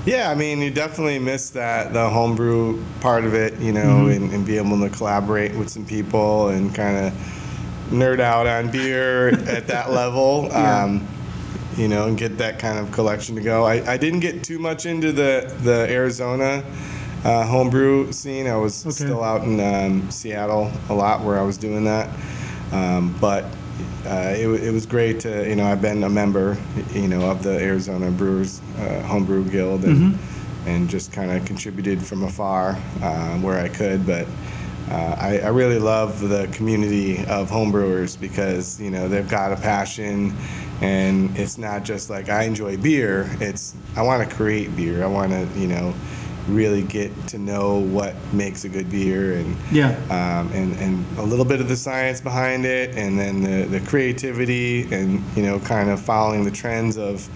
Yeah, 0.06 0.30
I 0.30 0.34
mean, 0.34 0.60
you 0.60 0.70
definitely 0.70 1.18
miss 1.18 1.50
that 1.50 1.92
the 1.94 2.08
homebrew 2.10 2.82
part 3.00 3.24
of 3.24 3.32
it, 3.34 3.58
you 3.58 3.72
know, 3.72 4.08
and, 4.08 4.30
and 4.32 4.44
be 4.44 4.58
able 4.58 4.78
to 4.80 4.90
collaborate 4.90 5.54
with 5.54 5.70
some 5.70 5.86
people 5.86 6.48
and 6.48 6.74
kind 6.74 7.06
of 7.06 7.12
nerd 7.90 8.20
out 8.20 8.46
on 8.46 8.70
beer 8.70 9.28
at 9.28 9.66
that 9.68 9.90
level. 10.00 10.48
Yeah. 10.50 10.84
Um, 10.84 11.08
you 11.78 11.88
know, 11.88 12.06
and 12.06 12.16
get 12.16 12.38
that 12.38 12.58
kind 12.60 12.78
of 12.78 12.92
collection 12.92 13.34
to 13.34 13.40
go. 13.40 13.64
I, 13.64 13.94
I 13.94 13.96
didn't 13.96 14.20
get 14.20 14.44
too 14.44 14.58
much 14.60 14.86
into 14.86 15.10
the 15.10 15.52
the 15.62 15.86
Arizona 15.90 16.62
uh, 17.24 17.44
homebrew 17.46 18.12
scene. 18.12 18.46
I 18.46 18.56
was 18.56 18.84
Okay. 18.86 18.92
still 18.94 19.24
out 19.24 19.42
in 19.42 19.58
um, 19.58 20.08
Seattle 20.10 20.70
a 20.88 20.94
lot 20.94 21.22
where 21.22 21.36
I 21.38 21.42
was 21.42 21.56
doing 21.56 21.84
that, 21.84 22.10
um, 22.72 23.16
but. 23.20 23.46
Uh, 24.06 24.35
it, 24.37 24.47
it 24.62 24.71
was 24.71 24.87
great 24.87 25.21
to 25.21 25.49
you 25.49 25.56
know 25.56 25.65
I've 25.65 25.81
been 25.82 26.05
a 26.05 26.11
member 26.11 26.56
you 26.93 27.09
know 27.09 27.31
of 27.31 27.43
the 27.43 27.59
Arizona 27.59 28.11
Brewers 28.11 28.61
uh, 28.79 29.03
Homebrew 29.03 29.44
Guild 29.50 29.85
and 29.85 30.19
and 30.67 30.88
just 30.88 31.12
kind 31.12 31.31
of 31.31 31.44
contributed 31.44 32.03
from 32.03 32.23
afar 32.23 32.79
uh, 33.03 33.38
where 33.38 33.59
I 33.59 33.69
could 33.69 34.06
but 34.06 34.26
uh, 34.91 35.17
I, 35.19 35.38
I 35.38 35.49
really 35.49 35.79
love 35.79 36.21
the 36.21 36.47
community 36.53 37.25
of 37.25 37.50
homebrewers 37.50 38.21
because 38.21 38.79
you 38.81 38.91
know 38.91 39.09
they've 39.09 39.29
got 39.29 39.50
a 39.50 39.56
passion, 39.56 40.37
and 40.82 41.37
it's 41.38 41.56
not 41.56 41.85
just 41.85 42.11
like 42.11 42.29
I 42.29 42.43
enjoy 42.43 42.76
beer. 42.76 43.31
It's 43.41 43.75
I 43.97 44.03
want 44.03 44.29
to 44.29 44.37
create 44.37 44.76
beer. 44.76 45.03
I 45.03 45.06
want 45.06 45.32
to 45.32 45.59
you 45.59 45.69
know 45.69 45.94
really 46.49 46.82
get 46.82 47.11
to 47.29 47.38
know 47.38 47.79
what 47.79 48.14
makes 48.32 48.64
a 48.64 48.69
good 48.69 48.91
beer 48.91 49.35
and 49.35 49.56
Yeah. 49.73 49.91
um, 50.11 50.50
and 50.52 50.76
and 50.79 51.05
a 51.19 51.23
little 51.23 51.44
bit 51.44 51.61
of 51.61 51.69
the 51.69 51.76
science 51.76 52.20
behind 52.20 52.64
it, 52.67 52.94
and 52.96 53.19
then 53.19 53.43
the 53.43 53.67
the 53.79 53.81
creativity, 53.87 54.82
and 54.93 55.23
you 55.37 55.43
know 55.43 55.58
kind 55.61 55.91
of 55.91 56.00
following 56.00 56.44
the 56.44 56.50
trends 56.50 56.96
of. 56.96 57.29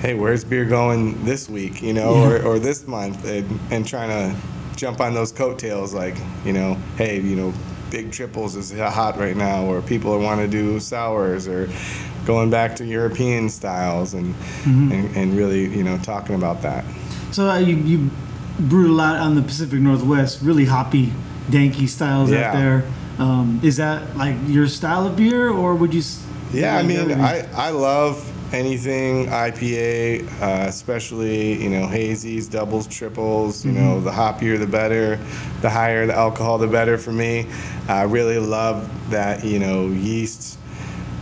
Hey, 0.00 0.12
where's 0.12 0.44
beer 0.44 0.66
going 0.66 1.24
this 1.24 1.48
week? 1.48 1.80
You 1.82 1.94
know, 1.94 2.12
Yeah. 2.14 2.28
or, 2.28 2.42
or 2.42 2.58
this 2.58 2.86
month, 2.86 3.24
and, 3.24 3.58
and 3.70 3.86
trying 3.86 4.10
to 4.10 4.38
jump 4.76 5.00
on 5.00 5.14
those 5.14 5.32
coattails 5.32 5.94
like 5.94 6.14
you 6.44 6.52
know 6.52 6.76
hey 6.98 7.18
you 7.18 7.34
know 7.34 7.50
big 7.90 8.12
triples 8.12 8.54
is 8.56 8.70
hot 8.78 9.16
right 9.18 9.34
now 9.38 9.64
or 9.64 9.80
people 9.80 10.12
are 10.12 10.18
want 10.18 10.38
to 10.38 10.46
do 10.46 10.78
sours 10.78 11.48
or 11.48 11.66
going 12.26 12.50
back 12.50 12.76
to 12.76 12.84
european 12.84 13.48
styles 13.48 14.12
and, 14.12 14.34
Mm-hmm. 14.34 14.92
and 14.92 15.16
and 15.16 15.34
really 15.36 15.64
you 15.74 15.82
know 15.82 15.96
talking 15.98 16.34
about 16.34 16.60
that 16.60 16.84
So 17.32 17.48
uh, 17.48 17.56
you, 17.56 17.76
you 17.76 18.10
brewed 18.58 18.90
a 18.90 18.92
lot 18.92 19.16
on 19.16 19.34
the 19.34 19.42
Pacific 19.42 19.80
Northwest, 19.80 20.40
really 20.42 20.64
hoppy, 20.64 21.12
danky 21.50 21.88
styles 21.88 22.30
Yeah. 22.30 22.48
out 22.48 22.52
there. 22.54 22.84
Um, 23.18 23.60
is 23.62 23.76
that 23.76 24.16
like 24.16 24.36
your 24.46 24.66
style 24.68 25.06
of 25.06 25.16
beer, 25.16 25.48
or 25.50 25.74
would 25.74 25.94
you? 25.94 26.02
yeah 26.52 26.76
i 26.76 26.82
mean 26.84 27.10
i 27.20 27.44
i 27.56 27.70
love 27.70 28.24
anything 28.54 29.26
ipa 29.26 30.22
uh, 30.40 30.68
especially 30.68 31.60
you 31.60 31.68
know 31.68 31.86
hazies 31.88 32.48
doubles 32.48 32.86
triples 32.86 33.64
you 33.66 33.72
know 33.72 34.00
the 34.00 34.12
hoppier 34.12 34.56
the 34.56 34.66
better 34.66 35.16
the 35.60 35.68
higher 35.68 36.06
the 36.06 36.14
alcohol 36.14 36.56
the 36.56 36.68
better 36.68 36.96
for 36.96 37.10
me 37.10 37.44
i 37.88 38.02
really 38.02 38.38
love 38.38 38.88
that 39.10 39.44
you 39.44 39.58
know 39.58 39.88
yeast 39.88 40.56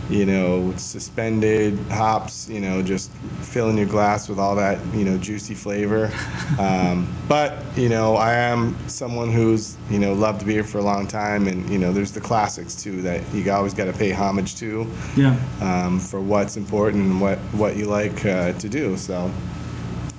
you 0.09 0.25
know, 0.25 0.71
suspended 0.77 1.77
hops, 1.89 2.47
you 2.47 2.59
know, 2.61 2.81
just 2.81 3.11
filling 3.41 3.77
your 3.77 3.87
glass 3.87 4.29
with 4.29 4.37
all 4.39 4.55
that, 4.55 4.79
you 4.93 5.03
know, 5.03 5.17
juicy 5.17 5.53
flavor. 5.53 6.11
Um, 6.59 7.11
but, 7.27 7.63
you 7.75 7.89
know, 7.89 8.15
I 8.15 8.33
am 8.35 8.77
someone 8.87 9.31
who's, 9.31 9.77
you 9.89 9.97
know, 9.99 10.13
loved 10.13 10.45
beer 10.45 10.63
for 10.63 10.77
a 10.77 10.81
long 10.83 11.07
time. 11.07 11.47
And, 11.47 11.67
you 11.69 11.79
know, 11.79 11.91
there's 11.91 12.11
the 12.11 12.21
classics 12.21 12.75
too 12.75 13.01
that 13.01 13.21
you 13.33 13.51
always 13.51 13.73
got 13.73 13.85
to 13.85 13.93
pay 13.93 14.11
homage 14.11 14.55
to 14.57 14.85
Yeah. 15.17 15.35
um, 15.59 15.99
for 15.99 16.21
what's 16.21 16.55
important 16.55 17.03
and 17.03 17.19
what, 17.19 17.39
what 17.53 17.75
you 17.77 17.85
like 17.85 18.25
uh, 18.25 18.53
to 18.53 18.69
do. 18.69 18.95
So, 18.95 19.31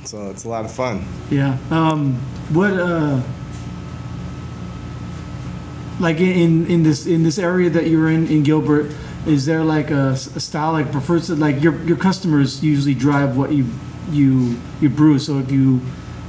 so 0.05 0.31
it's 0.31 0.45
a 0.45 0.49
lot 0.49 0.65
of 0.65 0.73
fun. 0.73 1.05
Yeah. 1.31 1.57
Um, 1.71 2.15
what 2.53 2.73
uh 2.73 3.21
like 5.99 6.21
in 6.21 6.67
in 6.67 6.83
this 6.83 7.07
in 7.07 7.23
this 7.23 7.39
area 7.39 7.71
that 7.71 7.87
you're 7.89 8.11
in 8.11 8.27
in 8.29 8.43
Gilbert, 8.43 8.91
is 9.27 9.47
there 9.47 9.65
like 9.65 9.91
a 9.91 10.17
style 10.17 10.73
like 10.73 10.93
prefers 10.93 11.29
like 11.31 11.63
your 11.63 11.81
your 11.85 11.97
customers 11.97 12.63
usually 12.63 12.95
drive 12.95 13.37
what 13.37 13.53
you 13.53 13.67
you 14.11 14.57
you 14.81 14.89
brew. 14.89 15.19
So 15.19 15.39
if 15.39 15.51
you 15.51 15.81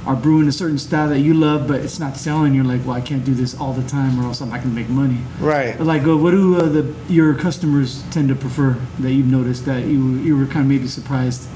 are 0.06 0.16
brewing 0.16 0.48
a 0.48 0.52
certain 0.52 0.78
style 0.78 1.08
that 1.10 1.20
you 1.20 1.34
love 1.34 1.68
but 1.68 1.80
it's 1.80 1.98
not 1.98 2.16
selling, 2.16 2.54
you're 2.54 2.64
like, 2.64 2.80
well, 2.86 2.96
I 2.96 3.00
can't 3.00 3.24
do 3.24 3.34
this 3.34 3.58
all 3.60 3.72
the 3.72 3.86
time 3.88 4.18
or 4.18 4.24
else 4.24 4.40
I'm 4.40 4.48
not 4.50 4.62
gonna 4.62 4.74
make 4.74 4.88
money. 4.88 5.18
Right. 5.38 5.78
Like, 5.78 6.04
uh, 6.06 6.16
what 6.16 6.30
do 6.32 6.56
uh, 6.56 6.62
the 6.68 6.94
your 7.08 7.34
customers 7.34 8.02
tend 8.10 8.28
to 8.30 8.34
prefer 8.34 8.76
that 9.00 9.12
you've 9.12 9.26
noticed 9.26 9.64
that 9.66 9.84
you 9.84 10.14
you 10.16 10.36
were 10.36 10.46
kind 10.46 10.60
of 10.64 10.66
maybe 10.66 10.88
surprised? 10.88 11.46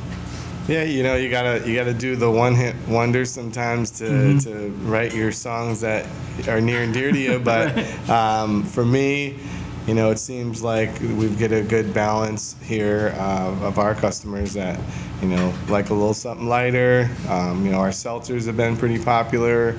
Yeah, 0.69 0.85
you 0.85 1.03
know, 1.03 1.17
you 1.17 1.29
gotta 1.29 1.69
you 1.69 1.75
gotta 1.75 1.95
do 1.95 2.15
the 2.15 2.31
one 2.31 2.55
hit 2.55 2.77
wonders 2.87 3.31
sometimes 3.33 3.91
to, 3.99 4.05
Mm-hmm. 4.05 4.39
to 4.39 4.69
write 4.89 5.13
your 5.13 5.33
songs 5.33 5.81
that 5.81 6.07
are 6.47 6.61
near 6.61 6.83
and 6.83 6.95
dear 6.95 7.11
to 7.11 7.19
you. 7.19 7.39
But 7.45 7.77
um, 8.09 8.63
for 8.63 8.85
me, 8.85 9.39
you 9.87 9.95
know, 9.95 10.11
it 10.11 10.19
seems 10.19 10.63
like 10.63 11.01
we 11.01 11.29
get 11.31 11.53
a 11.53 11.63
good 11.63 11.93
balance 11.93 12.55
here 12.63 13.15
uh, 13.19 13.57
of 13.63 13.79
our 13.79 13.95
customers 13.95 14.53
that, 14.55 14.79
you 15.21 15.29
know, 15.29 15.53
like 15.69 15.91
a 15.91 15.95
little 15.95 16.15
something 16.15 16.47
lighter. 16.47 17.11
Um, 17.29 17.65
you 17.65 17.73
know, 17.73 17.79
our 17.79 17.91
seltzers 17.91 18.47
have 18.47 18.57
been 18.57 18.77
pretty 18.77 19.03
popular. 19.03 19.77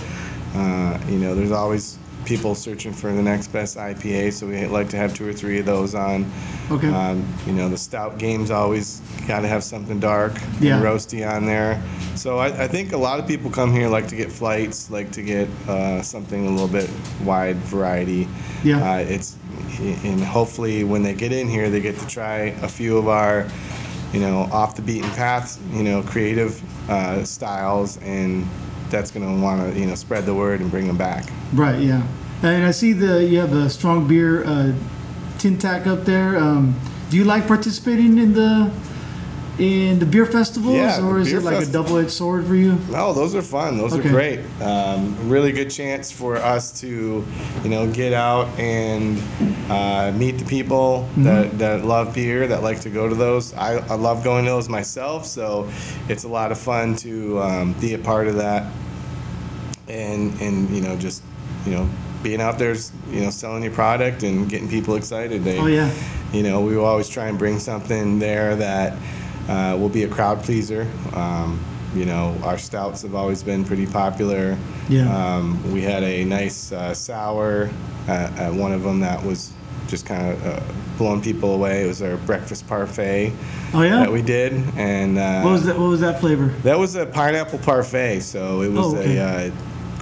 Uh, 0.55 0.99
you 1.07 1.19
know, 1.19 1.33
there's 1.35 1.51
always 1.51 1.97
people 2.25 2.55
searching 2.55 2.93
for 2.93 3.11
the 3.11 3.21
next 3.21 3.47
best 3.47 3.77
IPA, 3.77 4.33
so 4.33 4.47
we 4.47 4.65
like 4.67 4.89
to 4.89 4.97
have 4.97 5.13
two 5.13 5.27
or 5.27 5.33
three 5.33 5.59
of 5.59 5.65
those 5.65 5.93
on. 5.95 6.29
Okay. 6.71 6.87
Um, 6.87 7.27
you 7.45 7.53
know, 7.53 7.69
the 7.69 7.77
stout 7.77 8.17
game's 8.17 8.51
always 8.51 9.01
got 9.27 9.41
to 9.41 9.47
have 9.47 9.63
something 9.63 9.99
dark 9.99 10.33
Yeah. 10.59 10.75
and 10.77 10.85
roasty 10.85 11.29
on 11.29 11.45
there. 11.45 11.81
So 12.15 12.37
I, 12.39 12.63
I 12.63 12.67
think 12.67 12.93
a 12.93 12.97
lot 12.97 13.19
of 13.19 13.27
people 13.27 13.49
come 13.51 13.71
here 13.73 13.87
like 13.89 14.07
to 14.09 14.15
get 14.15 14.31
flights, 14.31 14.89
like 14.89 15.11
to 15.13 15.21
get 15.21 15.47
uh, 15.67 16.01
something 16.01 16.47
a 16.47 16.49
little 16.49 16.67
bit 16.67 16.89
wide 17.23 17.57
variety. 17.57 18.27
Yeah. 18.63 18.93
Uh, 18.93 18.97
it's 18.99 19.35
and 19.79 20.21
hopefully 20.23 20.83
when 20.83 21.01
they 21.03 21.13
get 21.13 21.31
in 21.31 21.47
here, 21.47 21.69
they 21.69 21.81
get 21.81 21.97
to 21.99 22.07
try 22.07 22.37
a 22.61 22.67
few 22.67 22.97
of 22.97 23.07
our, 23.07 23.47
you 24.13 24.19
know, 24.19 24.41
off 24.51 24.75
the 24.75 24.81
beaten 24.83 25.09
path, 25.11 25.59
you 25.73 25.83
know, 25.83 26.03
creative 26.03 26.61
uh, 26.89 27.23
styles, 27.23 27.97
and 27.97 28.47
that's 28.93 29.11
gonna 29.11 29.41
want 29.41 29.73
to 29.73 29.77
you 29.79 29.85
know 29.87 29.95
spread 29.95 30.25
the 30.25 30.33
word 30.33 30.61
and 30.61 30.71
bring 30.71 30.87
them 30.87 30.97
back. 30.97 31.25
Right. 31.53 31.81
Yeah. 31.81 32.03
And 32.43 32.65
I 32.65 32.71
see 32.71 32.93
the 32.93 33.23
you 33.25 33.39
have 33.39 33.51
a 33.53 33.69
strong 33.69 34.07
beer 34.07 34.43
uh, 34.45 34.71
tin 35.39 35.57
tack 35.57 35.87
up 35.87 36.05
there. 36.05 36.37
Um, 36.37 36.75
do 37.09 37.17
you 37.17 37.25
like 37.25 37.47
participating 37.47 38.17
in 38.17 38.33
the 38.33 38.71
in 39.59 39.99
the 39.99 40.05
beer 40.07 40.25
festivals, 40.25 40.75
Yeah, 40.75 41.05
or 41.05 41.19
is 41.19 41.31
it 41.31 41.43
like 41.43 41.57
festi- 41.57 41.69
a 41.69 41.71
double 41.71 41.97
edged 41.99 42.09
sword 42.09 42.47
for 42.47 42.55
you? 42.55 42.73
No, 42.89 43.13
those 43.13 43.35
are 43.35 43.41
fun. 43.43 43.77
Those 43.77 43.93
Okay. 43.93 44.09
are 44.09 44.11
great. 44.11 44.39
Um, 44.59 45.15
really 45.29 45.51
good 45.51 45.69
chance 45.69 46.11
for 46.11 46.37
us 46.37 46.81
to, 46.81 47.23
you 47.63 47.69
know, 47.69 47.85
get 47.91 48.13
out 48.13 48.47
and 48.57 49.21
uh, 49.69 50.11
meet 50.15 50.39
the 50.39 50.45
people 50.45 51.07
Mm-hmm. 51.11 51.23
that, 51.25 51.57
that 51.59 51.85
love 51.85 52.15
beer, 52.15 52.47
that 52.47 52.63
like 52.63 52.81
to 52.81 52.89
go 52.89 53.07
to 53.07 53.13
those. 53.13 53.53
I, 53.53 53.73
I 53.77 53.93
love 53.93 54.23
going 54.23 54.43
to 54.45 54.49
those 54.49 54.69
myself, 54.69 55.27
so 55.27 55.69
it's 56.09 56.23
a 56.23 56.27
lot 56.29 56.51
of 56.51 56.57
fun 56.57 56.95
to 57.05 57.39
um, 57.39 57.73
be 57.73 57.93
a 57.93 57.99
part 57.99 58.27
of 58.27 58.37
that. 58.37 58.71
And 59.87 60.39
and 60.41 60.69
you 60.69 60.81
know 60.81 60.95
just 60.95 61.21
you 61.65 61.71
know 61.73 61.89
being 62.23 62.39
out 62.39 62.57
there, 62.57 62.73
you 63.11 63.19
know, 63.21 63.29
selling 63.29 63.63
your 63.63 63.73
product 63.73 64.23
and 64.23 64.47
getting 64.49 64.69
people 64.69 64.95
excited. 64.95 65.43
They, 65.43 65.59
Oh, 65.59 65.65
yeah. 65.65 65.91
you 66.31 66.41
know, 66.41 66.61
we 66.61 66.77
will 66.77 66.85
always 66.85 67.09
try 67.09 67.27
and 67.27 67.37
bring 67.37 67.59
something 67.59 68.17
there 68.17 68.55
that 68.55 68.93
uh, 69.49 69.75
will 69.77 69.89
be 69.89 70.03
a 70.03 70.07
crowd 70.07 70.41
pleaser. 70.41 70.87
Um, 71.13 71.59
you 71.93 72.05
know, 72.05 72.33
our 72.45 72.57
stouts 72.57 73.01
have 73.01 73.13
always 73.13 73.43
been 73.43 73.65
pretty 73.65 73.85
popular. 73.85 74.57
Yeah. 74.87 75.13
Um, 75.13 75.73
we 75.73 75.81
had 75.81 76.01
a 76.03 76.23
nice 76.23 76.71
uh, 76.71 76.93
sour 76.93 77.69
at, 78.07 78.31
at 78.39 78.53
one 78.53 78.71
of 78.71 78.83
them 78.83 79.01
that 79.01 79.21
was 79.21 79.51
just 79.89 80.05
kind 80.05 80.31
of 80.31 80.45
uh, 80.47 80.61
blowing 80.97 81.21
people 81.21 81.53
away. 81.53 81.83
It 81.83 81.87
was 81.87 82.01
our 82.01 82.15
breakfast 82.15 82.65
parfait 82.67 83.33
Oh 83.73 83.81
yeah. 83.81 83.97
that 83.99 84.11
we 84.13 84.21
did, 84.21 84.53
and 84.77 85.17
uh, 85.17 85.41
what 85.41 85.51
was 85.51 85.65
that? 85.65 85.77
What 85.77 85.89
was 85.89 85.99
that 85.99 86.21
flavor? 86.21 86.47
that 86.63 86.79
was 86.79 86.95
a 86.95 87.05
pineapple 87.05 87.59
parfait. 87.59 88.21
So 88.21 88.61
it 88.61 88.69
was 88.71 88.93
Oh, 88.93 88.95
okay. 88.97 89.17
a 89.17 89.47
uh, 89.49 89.51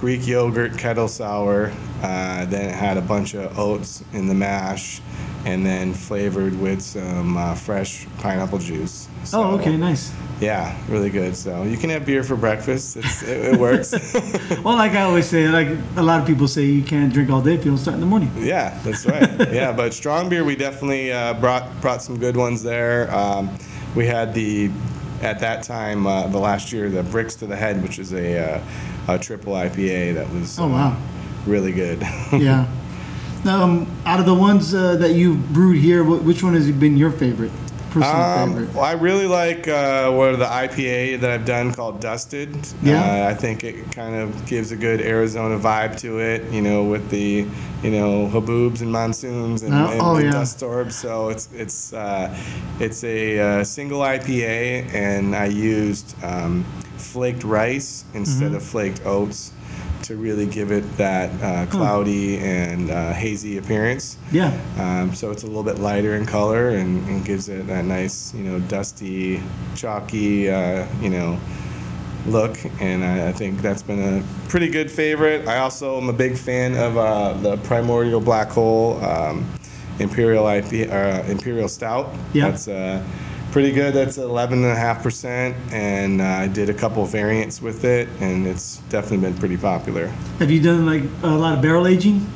Greek 0.02 0.26
yogurt 0.26 0.76
kettle 0.76 1.06
sour. 1.06 1.72
Uh, 2.02 2.44
then 2.46 2.68
it 2.68 2.74
had 2.74 2.96
a 2.96 3.00
bunch 3.00 3.34
of 3.34 3.56
oats 3.56 4.02
in 4.12 4.26
the 4.26 4.34
mash, 4.34 5.00
and 5.44 5.64
then 5.64 5.94
flavored 5.94 6.58
with 6.58 6.82
some 6.82 7.36
uh, 7.36 7.54
fresh 7.54 8.08
pineapple 8.18 8.58
juice. 8.58 9.06
So, 9.22 9.40
oh, 9.40 9.50
okay, 9.60 9.76
nice. 9.76 10.12
Yeah, 10.40 10.76
really 10.88 11.08
good. 11.08 11.36
So 11.36 11.62
you 11.62 11.76
can 11.76 11.88
have 11.90 12.04
beer 12.04 12.24
for 12.24 12.34
breakfast. 12.34 12.96
It's, 12.96 13.22
it, 13.22 13.54
it 13.54 13.60
works. 13.60 13.94
Well, 14.64 14.76
like 14.76 14.92
I 14.92 15.02
always 15.02 15.28
say, 15.28 15.46
like 15.48 15.68
a 15.96 16.02
lot 16.02 16.20
of 16.20 16.26
people 16.26 16.48
say, 16.48 16.64
you 16.64 16.82
can't 16.82 17.12
drink 17.12 17.30
all 17.30 17.40
day 17.40 17.54
if 17.54 17.64
you 17.64 17.70
don't 17.70 17.78
start 17.78 17.94
in 17.94 18.00
the 18.00 18.06
morning. 18.06 18.32
Yeah, 18.36 18.76
that's 18.82 19.06
right. 19.06 19.52
yeah, 19.52 19.70
but 19.70 19.94
strong 19.94 20.28
beer, 20.28 20.42
we 20.42 20.56
definitely 20.56 21.12
uh, 21.12 21.34
brought 21.34 21.80
brought 21.80 22.02
some 22.02 22.18
good 22.18 22.36
ones 22.36 22.64
there. 22.64 23.08
Um, 23.14 23.56
we 23.94 24.06
had 24.06 24.34
the 24.34 24.68
at 25.22 25.38
that 25.40 25.62
time 25.62 26.06
uh, 26.06 26.26
the 26.26 26.38
last 26.38 26.72
year 26.72 26.88
the 26.90 27.02
bricks 27.02 27.34
to 27.36 27.46
the 27.46 27.56
head, 27.56 27.82
which 27.82 27.98
is 27.98 28.12
a, 28.12 28.56
uh, 28.56 28.62
a 29.08 29.18
triple 29.18 29.52
IPA 29.54 30.14
that 30.14 30.30
was 30.32 30.58
Oh, 30.58 30.64
uh, 30.64 30.68
wow. 30.68 30.96
really 31.46 31.72
good. 31.72 32.00
yeah. 32.32 32.66
Um, 33.44 33.90
out 34.06 34.20
of 34.20 34.26
the 34.26 34.34
ones 34.34 34.72
uh, 34.74 34.96
that 34.96 35.12
you've 35.14 35.52
brewed 35.52 35.78
here, 35.78 36.04
which 36.04 36.42
one 36.42 36.54
has 36.54 36.70
been 36.70 36.96
your 36.96 37.10
favorite? 37.10 37.50
Personal 37.92 38.22
Um, 38.22 38.52
favorite? 38.54 38.74
well, 38.74 38.84
I 38.84 38.92
really 38.92 39.26
like 39.26 39.68
uh, 39.68 40.10
what 40.10 40.38
the 40.38 40.46
IPA 40.46 41.20
that 41.20 41.30
I've 41.30 41.44
done 41.44 41.72
called 41.74 42.00
Dusted. 42.00 42.48
Yeah. 42.82 43.26
Uh, 43.26 43.28
I 43.30 43.34
think 43.34 43.64
it 43.64 43.90
kind 43.92 44.14
of 44.14 44.46
gives 44.46 44.72
a 44.72 44.76
good 44.76 45.00
Arizona 45.00 45.58
vibe 45.58 45.98
to 46.00 46.18
it, 46.20 46.50
you 46.50 46.62
know, 46.62 46.84
with 46.84 47.10
the, 47.10 47.46
you 47.82 47.90
know, 47.90 48.28
haboobs 48.32 48.80
and 48.80 48.90
monsoons 48.90 49.62
and, 49.62 49.74
Oh, 49.74 49.90
and, 49.90 50.00
oh, 50.00 50.18
yeah. 50.18 50.30
dust 50.30 50.56
storms. 50.58 50.96
So 50.96 51.28
it's 51.28 51.48
it's 51.52 51.92
uh, 51.92 52.34
it's 52.80 53.04
a 53.04 53.38
uh, 53.60 53.64
single 53.64 54.00
IPA, 54.00 54.92
and 54.94 55.36
I 55.36 55.46
used 55.46 56.14
um, 56.24 56.64
flaked 56.96 57.44
rice 57.44 58.04
instead 58.14 58.48
Mm-hmm. 58.48 58.56
of 58.56 58.62
flaked 58.62 59.04
oats 59.04 59.52
to 60.04 60.16
really 60.16 60.46
give 60.46 60.72
it 60.72 60.82
that 60.96 61.30
uh, 61.42 61.70
cloudy 61.70 62.38
and 62.38 62.90
uh, 62.90 63.12
hazy 63.12 63.58
appearance. 63.58 64.16
Yeah. 64.30 64.52
Um, 64.78 65.14
so 65.14 65.30
it's 65.30 65.42
a 65.42 65.46
little 65.46 65.62
bit 65.62 65.78
lighter 65.78 66.16
in 66.16 66.26
color 66.26 66.70
and, 66.70 67.06
and 67.08 67.24
gives 67.24 67.48
it 67.48 67.66
that 67.66 67.84
nice, 67.84 68.34
you 68.34 68.42
know, 68.42 68.60
dusty, 68.60 69.42
chalky, 69.74 70.50
uh, 70.50 70.86
you 71.00 71.10
know, 71.10 71.38
look. 72.26 72.58
And 72.80 73.04
I, 73.04 73.28
I 73.28 73.32
think 73.32 73.60
that's 73.60 73.82
been 73.82 74.00
a 74.20 74.48
pretty 74.48 74.68
good 74.68 74.90
favorite. 74.90 75.46
I 75.48 75.58
also 75.58 75.98
am 75.98 76.08
a 76.08 76.12
big 76.12 76.36
fan 76.36 76.76
of 76.76 76.96
uh, 76.96 77.34
the 77.34 77.56
Primordial 77.58 78.20
Black 78.20 78.48
Hole 78.48 79.02
um, 79.04 79.48
Imperial 79.98 80.48
IP, 80.48 80.90
uh, 80.90 81.22
Imperial 81.28 81.68
Stout. 81.68 82.12
Yeah. 82.32 82.50
That's 82.50 82.68
uh, 82.68 83.04
pretty 83.52 83.70
good. 83.72 83.94
That's 83.94 84.18
11.5%. 84.18 85.54
And 85.72 86.20
uh, 86.20 86.24
I 86.24 86.48
did 86.48 86.68
a 86.70 86.74
couple 86.74 87.04
variants 87.06 87.62
with 87.62 87.84
it, 87.84 88.08
and 88.20 88.46
it's 88.46 88.78
definitely 88.88 89.18
been 89.30 89.38
pretty 89.38 89.56
popular. 89.56 90.08
Have 90.38 90.50
you 90.50 90.60
done 90.60 90.86
like 90.86 91.02
a 91.22 91.28
lot 91.28 91.54
of 91.54 91.62
barrel 91.62 91.86
aging? 91.86 92.26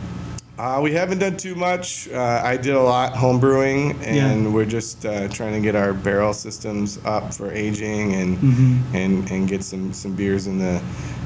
Uh, 0.59 0.81
we 0.83 0.91
haven't 0.93 1.19
done 1.19 1.37
too 1.37 1.55
much. 1.55 2.09
Uh, 2.09 2.41
I 2.43 2.57
did 2.57 2.75
a 2.75 2.81
lot 2.83 3.15
home 3.15 3.39
brewing, 3.39 3.93
and 4.03 4.45
Yeah. 4.45 4.49
we're 4.51 4.65
just 4.65 5.05
uh, 5.05 5.29
trying 5.29 5.53
to 5.53 5.61
get 5.61 5.77
our 5.77 5.93
barrel 5.93 6.33
systems 6.33 6.99
up 7.05 7.35
for 7.35 7.53
aging 7.53 8.15
and 8.15 8.39
Mm-hmm. 8.39 8.97
and 8.97 9.31
and 9.31 9.49
get 9.49 9.63
some 9.63 9.93
some 9.93 10.15
beers 10.15 10.47
in 10.47 10.59
the 10.59 10.81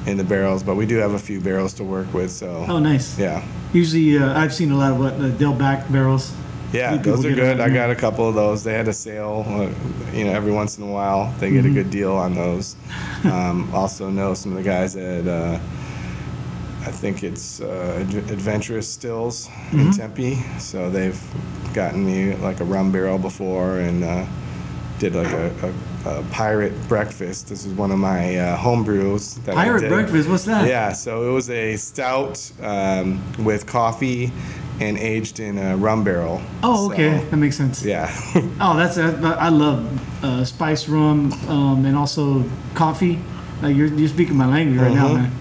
in 0.07 0.17
the 0.17 0.25
barrels. 0.25 0.65
But 0.65 0.75
we 0.75 0.85
do 0.85 0.97
have 0.97 1.13
a 1.15 1.19
few 1.19 1.41
barrels 1.41 1.75
to 1.75 1.85
work 1.85 2.13
with, 2.13 2.33
so 2.33 2.65
Oh, 2.69 2.81
nice. 2.81 3.17
yeah, 3.21 3.45
Usually, 3.73 4.19
uh, 4.19 4.37
I've 4.37 4.53
seen 4.53 4.73
a 4.73 4.77
lot 4.77 4.91
of 4.93 4.99
what 4.99 5.21
the 5.21 5.29
Del 5.31 5.53
Bac 5.55 5.89
barrels. 5.93 6.33
Yeah, 6.73 6.97
those 6.97 7.25
are 7.25 7.35
good. 7.35 7.61
I 7.61 7.69
got 7.69 7.91
a 7.91 7.95
couple 7.95 8.29
of 8.29 8.35
those. 8.35 8.63
They 8.65 8.73
had 8.75 8.89
a 8.89 8.93
sale, 8.93 9.45
uh, 9.47 10.15
you 10.17 10.25
know, 10.25 10.33
every 10.33 10.53
once 10.53 10.79
in 10.79 10.85
a 10.85 10.87
while 10.91 11.33
they 11.39 11.49
Mm-hmm. 11.51 11.57
get 11.63 11.65
a 11.71 11.75
good 11.75 11.91
deal 11.91 12.13
on 12.13 12.35
those. 12.35 12.77
um, 13.25 13.69
also 13.75 14.09
know 14.11 14.35
some 14.35 14.53
of 14.53 14.59
the 14.59 14.65
guys 14.65 14.97
at. 14.97 15.27
Uh, 15.27 15.59
I 16.83 16.91
think 16.93 17.23
it's 17.23 17.61
uh, 17.61 17.99
Adv- 18.01 18.31
Adventurous 18.31 18.89
Stills 18.89 19.49
Mm-hmm. 19.49 19.81
in 19.81 19.93
Tempe. 19.93 20.35
So 20.59 20.89
they've 20.91 21.21
gotten 21.75 22.05
me 22.07 22.35
like 22.37 22.61
a 22.61 22.65
rum 22.65 22.91
barrel 22.91 23.19
before 23.19 23.79
and 23.81 24.03
uh, 24.03 24.27
did 24.99 25.15
like 25.15 25.29
a, 25.33 25.75
a, 26.07 26.11
a 26.19 26.23
pirate 26.31 26.73
breakfast. 26.89 27.49
This 27.49 27.65
is 27.67 27.75
one 27.75 27.91
of 27.91 27.99
my 27.99 28.37
uh, 28.37 28.57
home 28.57 28.83
brews. 28.83 29.35
That 29.45 29.57
I 29.59 29.65
Pirate 29.65 29.89
breakfast. 29.89 30.29
What's 30.29 30.45
that? 30.47 30.67
Yeah, 30.67 30.93
so 30.93 31.29
it 31.29 31.33
was 31.33 31.51
a 31.51 31.77
stout 31.77 32.51
um, 32.63 33.21
with 33.45 33.67
coffee 33.67 34.33
and 34.81 34.99
aged 34.99 35.39
in 35.41 35.59
a 35.59 35.77
rum 35.77 36.03
barrel. 36.05 36.41
Oh, 36.63 36.89
So, 36.89 36.95
okay. 36.95 37.23
that 37.31 37.37
makes 37.37 37.57
sense. 37.57 37.85
yeah. 37.85 38.11
Oh, 38.61 38.77
that's 38.77 38.99
I 38.99 39.11
I 39.35 39.49
love 39.51 40.25
uh, 40.25 40.45
spice 40.45 40.89
rum 40.89 41.33
um, 41.49 41.85
and 41.85 41.97
also 41.97 42.45
coffee. 42.75 43.19
Like 43.63 43.77
you're, 43.77 43.89
you're 43.89 44.09
speaking 44.09 44.37
my 44.37 44.47
language 44.47 44.81
right 44.81 44.95
now, 44.95 45.09
Mhm. 45.09 45.15
man. 45.15 45.33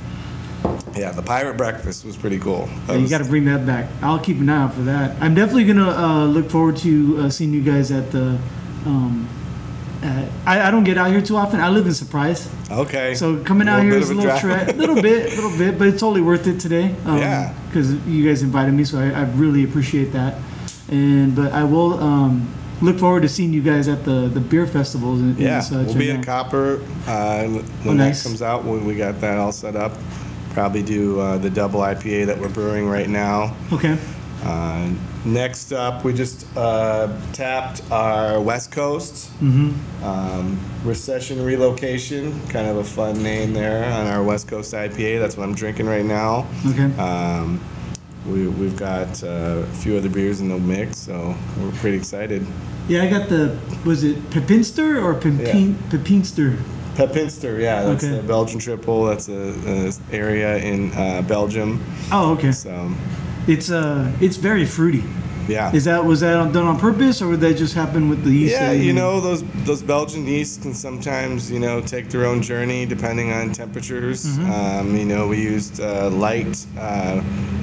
yeah, 0.95 1.11
the 1.11 1.21
pirate 1.21 1.55
breakfast 1.57 2.03
was 2.05 2.17
pretty 2.17 2.37
cool. 2.37 2.67
Yeah, 2.89 2.95
you 2.97 3.07
got 3.07 3.19
to 3.19 3.29
bring 3.29 3.45
that 3.45 3.65
back. 3.65 3.87
I'll 4.01 4.19
keep 4.19 4.39
an 4.39 4.49
eye 4.49 4.63
out 4.63 4.73
for 4.73 4.81
that. 4.81 5.15
I'm 5.21 5.33
definitely 5.33 5.65
gonna 5.65 5.89
uh, 5.89 6.25
look 6.25 6.49
forward 6.49 6.75
to 6.77 7.17
uh, 7.21 7.29
seeing 7.29 7.53
you 7.53 7.61
guys 7.61 7.91
at 7.91 8.11
the. 8.11 8.37
Um, 8.85 9.27
at, 10.01 10.29
I, 10.45 10.67
I 10.67 10.71
don't 10.71 10.83
get 10.83 10.97
out 10.97 11.09
here 11.11 11.21
too 11.21 11.35
often. 11.35 11.59
I 11.59 11.69
live 11.69 11.85
in 11.85 11.93
Surprise, 11.93 12.49
okay. 12.71 13.15
so 13.15 13.43
coming 13.43 13.67
out 13.67 13.83
here 13.83 13.93
is 13.97 14.09
a 14.09 14.13
little 14.15 14.37
trek, 14.39 14.75
little 14.77 14.95
bit, 15.01 15.35
little 15.35 15.55
bit, 15.57 15.77
but 15.77 15.87
it's 15.87 15.99
totally 15.99 16.21
worth 16.21 16.47
it 16.47 16.59
today. 16.59 16.95
Um, 17.05 17.17
Yeah. 17.17 17.53
because 17.67 17.93
you 18.07 18.27
guys 18.27 18.41
invited 18.41 18.73
me, 18.73 18.83
so 18.85 18.97
I, 18.99 19.09
I 19.11 19.23
really 19.31 19.63
appreciate 19.63 20.11
that. 20.13 20.35
And 20.89 21.35
but 21.35 21.51
I 21.51 21.63
will 21.65 21.99
um, 21.99 22.51
look 22.81 22.97
forward 22.97 23.21
to 23.23 23.29
seeing 23.29 23.53
you 23.53 23.61
guys 23.61 23.87
at 23.87 24.05
the 24.05 24.27
the 24.33 24.39
beer 24.39 24.65
festivals 24.65 25.19
and, 25.19 25.37
Yeah, 25.37 25.55
and 25.57 25.63
such. 25.63 25.87
we'll 25.87 25.97
be 25.97 26.11
uh, 26.11 26.23
Copper 26.23 26.75
uh, 27.05 27.45
when 27.47 27.65
Oh, 27.85 27.93
nice. 27.93 28.23
that 28.23 28.29
comes 28.29 28.41
out. 28.41 28.63
When 28.65 28.85
we 28.85 28.95
got 28.95 29.19
that 29.21 29.37
all 29.37 29.51
set 29.51 29.75
up, 29.75 29.93
probably 30.53 30.81
do 30.81 31.19
uh, 31.19 31.37
the 31.37 31.49
double 31.49 31.81
IPA 31.81 32.25
that 32.27 32.39
we're 32.39 32.49
brewing 32.49 32.87
right 32.89 33.07
now. 33.09 33.55
Okay. 33.73 33.97
Uh, 34.43 34.89
next 35.25 35.71
up, 35.73 36.03
we 36.05 36.13
just 36.13 36.45
uh, 36.55 37.13
tapped 37.33 37.81
our 37.91 38.39
West 38.39 38.71
Coast 38.71 39.29
Mm-hmm. 39.41 40.03
um, 40.03 40.59
Recession 40.83 41.43
Relocation. 41.43 42.39
Kind 42.47 42.67
of 42.67 42.77
a 42.77 42.83
fun 42.83 43.21
name 43.21 43.53
there 43.53 43.83
on 43.91 44.07
our 44.07 44.23
West 44.23 44.47
Coast 44.47 44.73
IPA. 44.73 45.19
That's 45.19 45.35
what 45.35 45.43
I'm 45.43 45.55
drinking 45.55 45.87
right 45.87 46.05
now. 46.05 46.47
Okay. 46.67 46.85
Um, 46.97 47.59
we, 48.27 48.47
we've 48.47 48.77
got 48.77 49.21
uh, 49.23 49.27
a 49.63 49.65
few 49.75 49.97
other 49.97 50.09
beers 50.09 50.39
in 50.41 50.49
the 50.49 50.57
mix, 50.59 50.97
so 50.97 51.35
we're 51.59 51.71
pretty 51.73 51.97
excited. 51.97 52.45
Yeah, 52.87 53.03
I 53.03 53.09
got 53.09 53.29
the 53.29 53.57
was 53.85 54.03
it 54.03 54.29
Pepinster 54.31 54.99
or 55.01 55.13
Pepin, 55.15 55.75
Pepinster? 55.89 56.57
Pepinster, 56.95 57.59
yeah, 57.59 57.83
that's 57.83 58.03
Okay. 58.03 58.19
a 58.19 58.23
Belgian 58.23 58.59
triple. 58.59 59.05
That's 59.05 59.29
a, 59.29 59.87
a 59.89 59.93
area 60.13 60.57
in 60.57 60.91
uh, 60.93 61.21
Belgium. 61.21 61.81
Oh, 62.11 62.33
okay. 62.33 62.51
So 62.51 62.91
It's 63.47 63.69
uh, 63.71 64.11
it's 64.21 64.37
very 64.37 64.65
fruity. 64.65 65.03
yeah, 65.47 65.73
Is 65.73 65.85
that 65.85 66.05
was 66.05 66.19
that 66.19 66.53
done 66.53 66.67
on 66.67 66.77
purpose, 66.79 67.21
or 67.23 67.27
would 67.29 67.39
that 67.41 67.57
just 67.57 67.73
happen 67.73 68.07
with 68.09 68.23
the 68.23 68.31
yeast? 68.31 68.53
yeah, 68.53 68.71
you 68.71 68.93
know 68.93 69.19
those 69.19 69.43
those 69.65 69.81
Belgian 69.81 70.27
yeasts 70.27 70.61
can 70.61 70.73
sometimes 70.73 71.49
you 71.49 71.59
know 71.59 71.81
take 71.81 72.09
their 72.09 72.25
own 72.25 72.41
journey 72.41 72.85
depending 72.85 73.31
on 73.31 73.51
temperatures. 73.51 74.25
Mm-hmm. 74.25 74.51
Um, 74.51 74.95
you 74.95 75.05
know, 75.05 75.27
we 75.27 75.41
used 75.41 75.79
uh, 75.79 76.09
light 76.11 76.65
uh, 76.77 77.21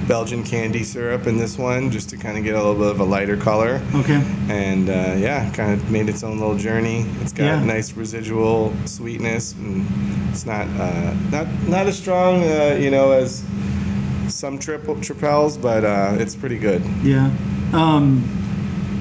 Belgian 0.09 0.43
candy 0.43 0.83
syrup 0.85 1.27
in 1.27 1.37
this 1.39 1.59
one 1.59 1.91
just 1.91 2.09
to 2.11 2.17
kind 2.17 2.37
of 2.39 2.43
get 2.45 2.55
a 2.55 2.59
little 2.59 2.75
bit 2.75 2.91
of 2.91 3.01
a 3.01 3.05
lighter 3.05 3.37
color. 3.37 3.81
Okay. 3.95 4.21
and 4.49 4.89
uh, 4.89 5.15
yeah, 5.19 5.49
kind 5.53 5.73
of 5.73 5.91
made 5.91 6.09
its 6.09 6.23
own 6.25 6.39
little 6.41 6.57
journey. 6.59 7.05
It's 7.23 7.33
got 7.33 7.45
Yeah. 7.45 7.65
nice 7.65 7.93
residual 7.97 8.73
sweetness, 8.85 9.55
and 9.55 9.87
it's 10.31 10.45
not 10.47 10.67
uh, 10.81 11.15
not 11.31 11.47
not 11.69 11.87
as 11.87 11.97
strong, 11.97 12.43
uh, 12.43 12.77
you 12.83 12.91
know, 12.91 13.13
as 13.13 13.45
some 14.29 14.59
triple 14.59 14.97
tripels, 14.97 15.61
but 15.61 15.85
uh, 15.85 16.17
it's 16.19 16.35
pretty 16.35 16.59
good. 16.59 16.83
Yeah. 17.03 17.31
Um, 17.73 18.23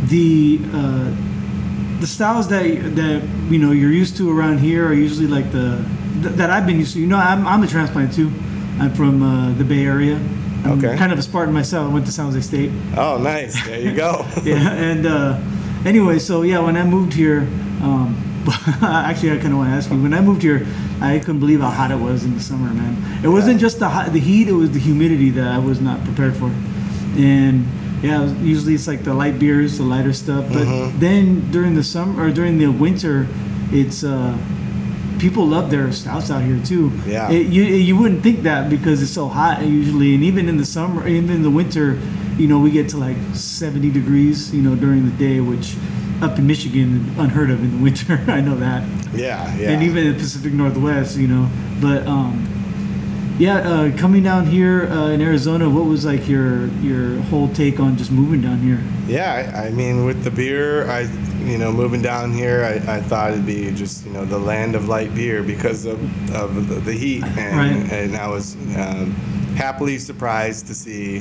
the 0.10 0.60
uh, 0.74 2.00
the 2.02 2.08
styles 2.08 2.48
that 2.50 2.64
that 2.96 3.24
you 3.50 3.58
know 3.60 3.72
you're 3.72 3.92
used 3.92 4.18
to 4.18 4.38
around 4.38 4.60
here 4.60 4.86
are 4.88 4.94
usually 4.94 5.28
like 5.28 5.52
the 5.52 5.84
th- 6.22 6.36
that 6.36 6.50
I've 6.50 6.66
been 6.66 6.78
used 6.80 6.94
to. 6.94 7.00
You 7.00 7.08
know, 7.08 7.18
I'm 7.18 7.46
I'm 7.48 7.64
a 7.64 7.68
transplant 7.68 8.14
too. 8.14 8.32
I'm 8.80 8.94
from 8.94 9.24
uh, 9.24 9.54
the 9.54 9.64
Bay 9.64 9.86
Area. 9.86 10.16
I'm 10.16 10.80
Okay. 10.80 10.98
Kind 10.98 11.12
of 11.14 11.20
a 11.20 11.22
Spartan 11.22 11.54
myself. 11.54 11.90
I 11.90 11.94
went 11.94 12.06
to 12.08 12.12
San 12.12 12.26
Jose 12.26 12.42
State. 12.42 12.72
Oh, 12.98 13.18
nice! 13.20 13.54
There 13.66 13.80
you 13.80 13.94
go. 13.96 14.26
yeah, 14.44 14.74
and 14.74 15.06
uh, 15.06 15.40
anyway, 15.86 16.18
so 16.20 16.42
yeah, 16.42 16.60
when 16.60 16.76
I 16.76 16.84
moved 16.84 17.14
here, 17.14 17.42
um, 17.82 18.18
actually, 18.82 19.32
I 19.32 19.38
kind 19.38 19.54
of 19.54 19.58
want 19.58 19.70
to 19.70 19.76
ask 19.76 19.90
you. 19.90 20.02
When 20.02 20.14
I 20.14 20.22
moved 20.22 20.42
here, 20.42 20.66
I 21.02 21.20
couldn't 21.20 21.40
believe 21.40 21.62
how 21.62 21.70
hot 21.70 21.92
it 21.92 21.98
was 22.00 22.24
in 22.24 22.34
the 22.36 22.40
summer, 22.42 22.72
man. 22.74 22.96
It 23.24 23.28
wasn't 23.30 23.60
just 23.60 23.80
the 23.80 23.90
hot, 23.90 24.14
the 24.14 24.20
heat; 24.20 24.48
it 24.48 24.54
was 24.54 24.72
the 24.72 24.80
humidity 24.80 25.30
that 25.32 25.48
I 25.48 25.58
was 25.60 25.80
not 25.82 26.04
prepared 26.04 26.36
for. 26.36 26.52
And 27.18 27.66
yeah, 28.04 28.20
it 28.20 28.24
was- 28.24 28.34
usually 28.42 28.76
it's 28.76 28.88
like 28.88 29.04
the 29.04 29.14
light 29.14 29.40
beers, 29.40 29.78
the 29.78 29.84
lighter 29.84 30.14
stuff. 30.14 30.46
But 30.52 30.66
then 31.00 31.50
during 31.52 31.76
the 31.76 31.84
summer 31.84 32.24
or 32.24 32.32
during 32.32 32.58
the 32.58 32.68
winter, 32.68 33.28
it's 33.72 34.04
uh, 34.04 34.38
people 35.18 35.48
love 35.48 35.72
their 35.72 35.92
stouts 35.92 36.30
out 36.30 36.44
here 36.44 36.60
too. 36.64 36.92
Yeah. 37.08 37.32
It- 37.32 37.48
you 37.48 37.64
you 37.64 37.96
wouldn't 37.98 38.22
think 38.22 38.44
that 38.44 38.70
because 38.70 39.02
it's 39.02 39.12
so 39.12 39.28
hot 39.28 39.64
usually, 39.66 40.14
and 40.14 40.24
even 40.24 40.48
in 40.50 40.58
the 40.58 40.66
summer, 40.66 41.08
even 41.08 41.30
in 41.30 41.42
the 41.42 41.50
winter, 41.50 41.98
you 42.38 42.48
know, 42.48 42.60
we 42.60 42.70
get 42.70 42.90
to 42.90 42.98
like 42.98 43.18
70 43.34 43.90
degrees, 43.92 44.54
you 44.54 44.62
know, 44.62 44.76
during 44.76 45.06
the 45.06 45.16
day, 45.18 45.40
which 45.40 45.76
up 46.22 46.38
in 46.40 46.48
Michigan, 46.48 47.14
unheard 47.18 47.50
of 47.52 47.60
in 47.64 47.78
the 47.78 47.84
winter. 47.84 48.24
I 48.32 48.42
know 48.42 48.56
that, 48.58 48.84
Yeah, 49.14 49.54
yeah. 49.58 49.72
and 49.72 49.84
even 49.84 50.06
in 50.08 50.14
the 50.14 50.20
Pacific 50.20 50.54
Northwest, 50.54 51.18
you 51.18 51.28
know. 51.28 51.50
But 51.82 52.08
um, 52.08 52.48
yeah, 53.38 53.58
uh, 53.58 53.98
coming 53.98 54.24
down 54.24 54.46
here 54.46 54.88
uh, 54.88 55.10
in 55.10 55.22
Arizona, 55.22 55.70
what 55.70 55.86
was 55.86 56.06
like 56.06 56.28
your 56.28 56.68
your 56.82 57.18
whole 57.24 57.50
take 57.54 57.80
on 57.80 57.98
just 57.98 58.12
moving 58.12 58.42
down 58.42 58.60
here? 58.60 58.80
Yeah, 59.08 59.52
I, 59.56 59.68
I 59.68 59.70
mean, 59.72 60.06
with 60.06 60.24
the 60.24 60.32
beer, 60.32 60.90
I, 60.90 61.02
you 61.44 61.58
know, 61.58 61.72
moving 61.72 62.02
down 62.02 62.32
here, 62.32 62.64
I, 62.64 62.96
I 62.96 63.02
thought 63.02 63.32
it'd 63.34 63.46
be 63.46 63.72
just, 63.72 64.06
you 64.06 64.12
know, 64.14 64.24
the 64.26 64.40
land 64.40 64.74
of 64.76 64.88
light 64.88 65.14
beer 65.14 65.44
because 65.44 65.86
of, 65.86 66.00
of 66.34 66.70
the, 66.70 66.76
the 66.76 66.94
heat. 66.94 67.24
And, 67.24 67.58
Right. 67.84 67.92
and 67.94 68.16
I 68.16 68.28
was 68.30 68.56
um, 68.78 69.12
happily 69.58 70.00
surprised 70.00 70.66
to 70.68 70.74
see, 70.74 71.18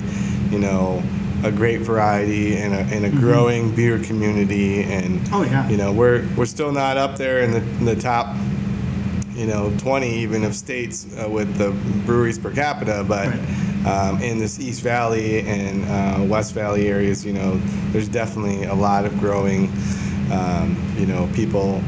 you 0.51 0.59
know, 0.61 1.03
a 1.45 1.53
great 1.53 1.81
variety 1.83 2.57
and 2.57 2.73
a, 2.75 2.79
and 2.95 3.05
a 3.05 3.11
growing 3.11 3.75
beer 3.75 3.99
community. 3.99 4.83
And, 4.83 5.21
Mm-hmm. 5.21 5.35
Oh, 5.35 5.43
yeah. 5.45 5.69
you 5.69 5.77
know, 5.77 5.93
we're, 5.93 6.27
we're 6.37 6.47
still 6.47 6.73
not 6.73 6.97
up 6.97 7.17
there 7.19 7.41
in 7.43 7.51
the, 7.53 7.59
in 7.59 7.85
the 7.85 7.95
top, 7.97 8.35
you 9.35 9.47
know, 9.47 9.73
20 9.79 10.09
even 10.09 10.43
of 10.45 10.55
states 10.55 11.07
uh, 11.23 11.29
with 11.29 11.57
the 11.57 11.71
breweries 12.07 12.39
per 12.39 12.51
capita, 12.51 13.05
but 13.07 13.29
Right. 13.29 13.87
um, 13.87 14.23
in 14.23 14.39
this 14.39 14.59
East 14.59 14.81
Valley 14.83 15.41
and 15.41 15.85
uh, 15.89 16.25
West 16.27 16.55
Valley 16.55 16.89
areas, 16.89 17.25
you 17.25 17.33
know, 17.35 17.61
there's 17.93 18.09
definitely 18.09 18.65
a 18.65 18.75
lot 18.75 19.05
of 19.05 19.19
growing, 19.21 19.71
um, 20.33 20.77
you 20.99 21.07
know, 21.07 21.29
people 21.35 21.83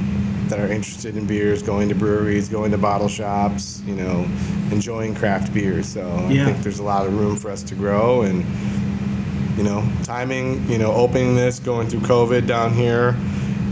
that 0.48 0.60
are 0.60 0.70
interested 0.70 1.16
in 1.16 1.26
beers, 1.26 1.62
going 1.62 1.88
to 1.88 1.94
breweries, 1.94 2.48
going 2.48 2.70
to 2.70 2.78
bottle 2.78 3.08
shops, 3.08 3.82
you 3.86 3.94
know, 3.96 4.28
enjoying 4.70 5.14
craft 5.14 5.52
beers. 5.54 5.88
So 5.88 6.02
Yeah. 6.28 6.42
I 6.42 6.52
think 6.52 6.62
there's 6.62 6.78
a 6.78 6.84
lot 6.84 7.06
of 7.06 7.18
room 7.18 7.36
for 7.36 7.50
us 7.50 7.62
to 7.64 7.74
grow 7.74 8.22
and, 8.22 8.44
you 9.56 9.62
know, 9.62 9.86
timing, 10.04 10.68
you 10.70 10.78
know, 10.78 10.92
opening 10.92 11.34
this, 11.34 11.58
going 11.58 11.88
through 11.88 12.00
COVID 12.00 12.46
down 12.46 12.72
here. 12.74 13.16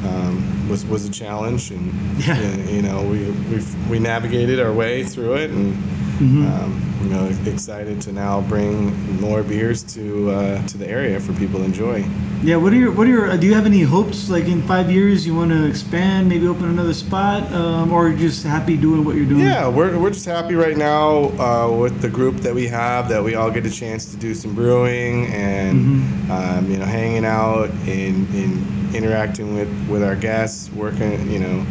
Um, 0.07 0.69
was, 0.69 0.85
was 0.87 1.07
a 1.07 1.11
challenge, 1.11 1.71
and 1.71 1.93
Yeah. 2.27 2.39
uh, 2.39 2.71
you 2.71 2.83
know 2.83 3.03
we 3.03 3.31
we 3.51 3.63
we 3.91 3.99
navigated 3.99 4.61
our 4.61 4.73
way 4.73 5.05
through 5.05 5.35
it, 5.35 5.51
and 5.51 5.75
Mm-hmm. 6.15 6.47
um, 6.47 6.94
you 7.05 7.11
know 7.11 7.27
excited 7.47 8.01
to 8.01 8.13
now 8.13 8.41
bring 8.43 9.21
more 9.21 9.43
beers 9.43 9.83
to 9.95 10.31
uh, 10.31 10.67
to 10.67 10.79
the 10.79 10.89
area 10.89 11.21
for 11.21 11.35
people 11.35 11.61
to 11.61 11.65
enjoy. 11.65 12.05
Yeah, 12.43 12.57
what 12.57 12.73
are 12.73 12.77
your 12.77 12.93
what 12.93 13.07
are 13.07 13.11
your 13.11 13.31
uh, 13.31 13.37
do 13.37 13.47
you 13.47 13.55
have 13.55 13.67
any 13.67 13.83
hopes 13.83 14.31
like 14.31 14.47
in 14.47 14.63
five 14.63 14.91
years 14.91 15.27
you 15.27 15.35
want 15.35 15.51
to 15.51 15.67
expand, 15.67 16.29
maybe 16.29 16.47
open 16.47 16.65
another 16.65 16.95
spot, 16.95 17.51
um, 17.53 17.93
or 17.93 18.13
just 18.13 18.45
happy 18.45 18.77
doing 18.77 19.05
what 19.05 19.17
you're 19.17 19.27
doing? 19.27 19.41
Yeah, 19.41 19.69
we're, 19.69 19.99
we're 19.99 20.11
just 20.11 20.25
happy 20.25 20.55
right 20.55 20.77
now 20.77 21.31
uh, 21.39 21.71
with 21.71 22.01
the 22.01 22.09
group 22.09 22.37
that 22.37 22.55
we 22.55 22.67
have 22.69 23.09
that 23.11 23.23
we 23.23 23.35
all 23.35 23.51
get 23.51 23.67
a 23.67 23.71
chance 23.71 24.11
to 24.11 24.17
do 24.17 24.35
some 24.35 24.55
brewing 24.55 25.27
and 25.27 26.31
um, 26.31 26.71
you 26.71 26.79
know 26.79 26.87
hanging 26.87 27.27
out 27.27 27.71
and, 27.87 28.29
and 28.35 28.95
interacting 28.95 29.55
with, 29.55 29.89
with 29.89 30.03
our 30.03 30.17
guests, 30.17 30.71
working 30.73 31.31
you 31.31 31.39
know 31.39 31.67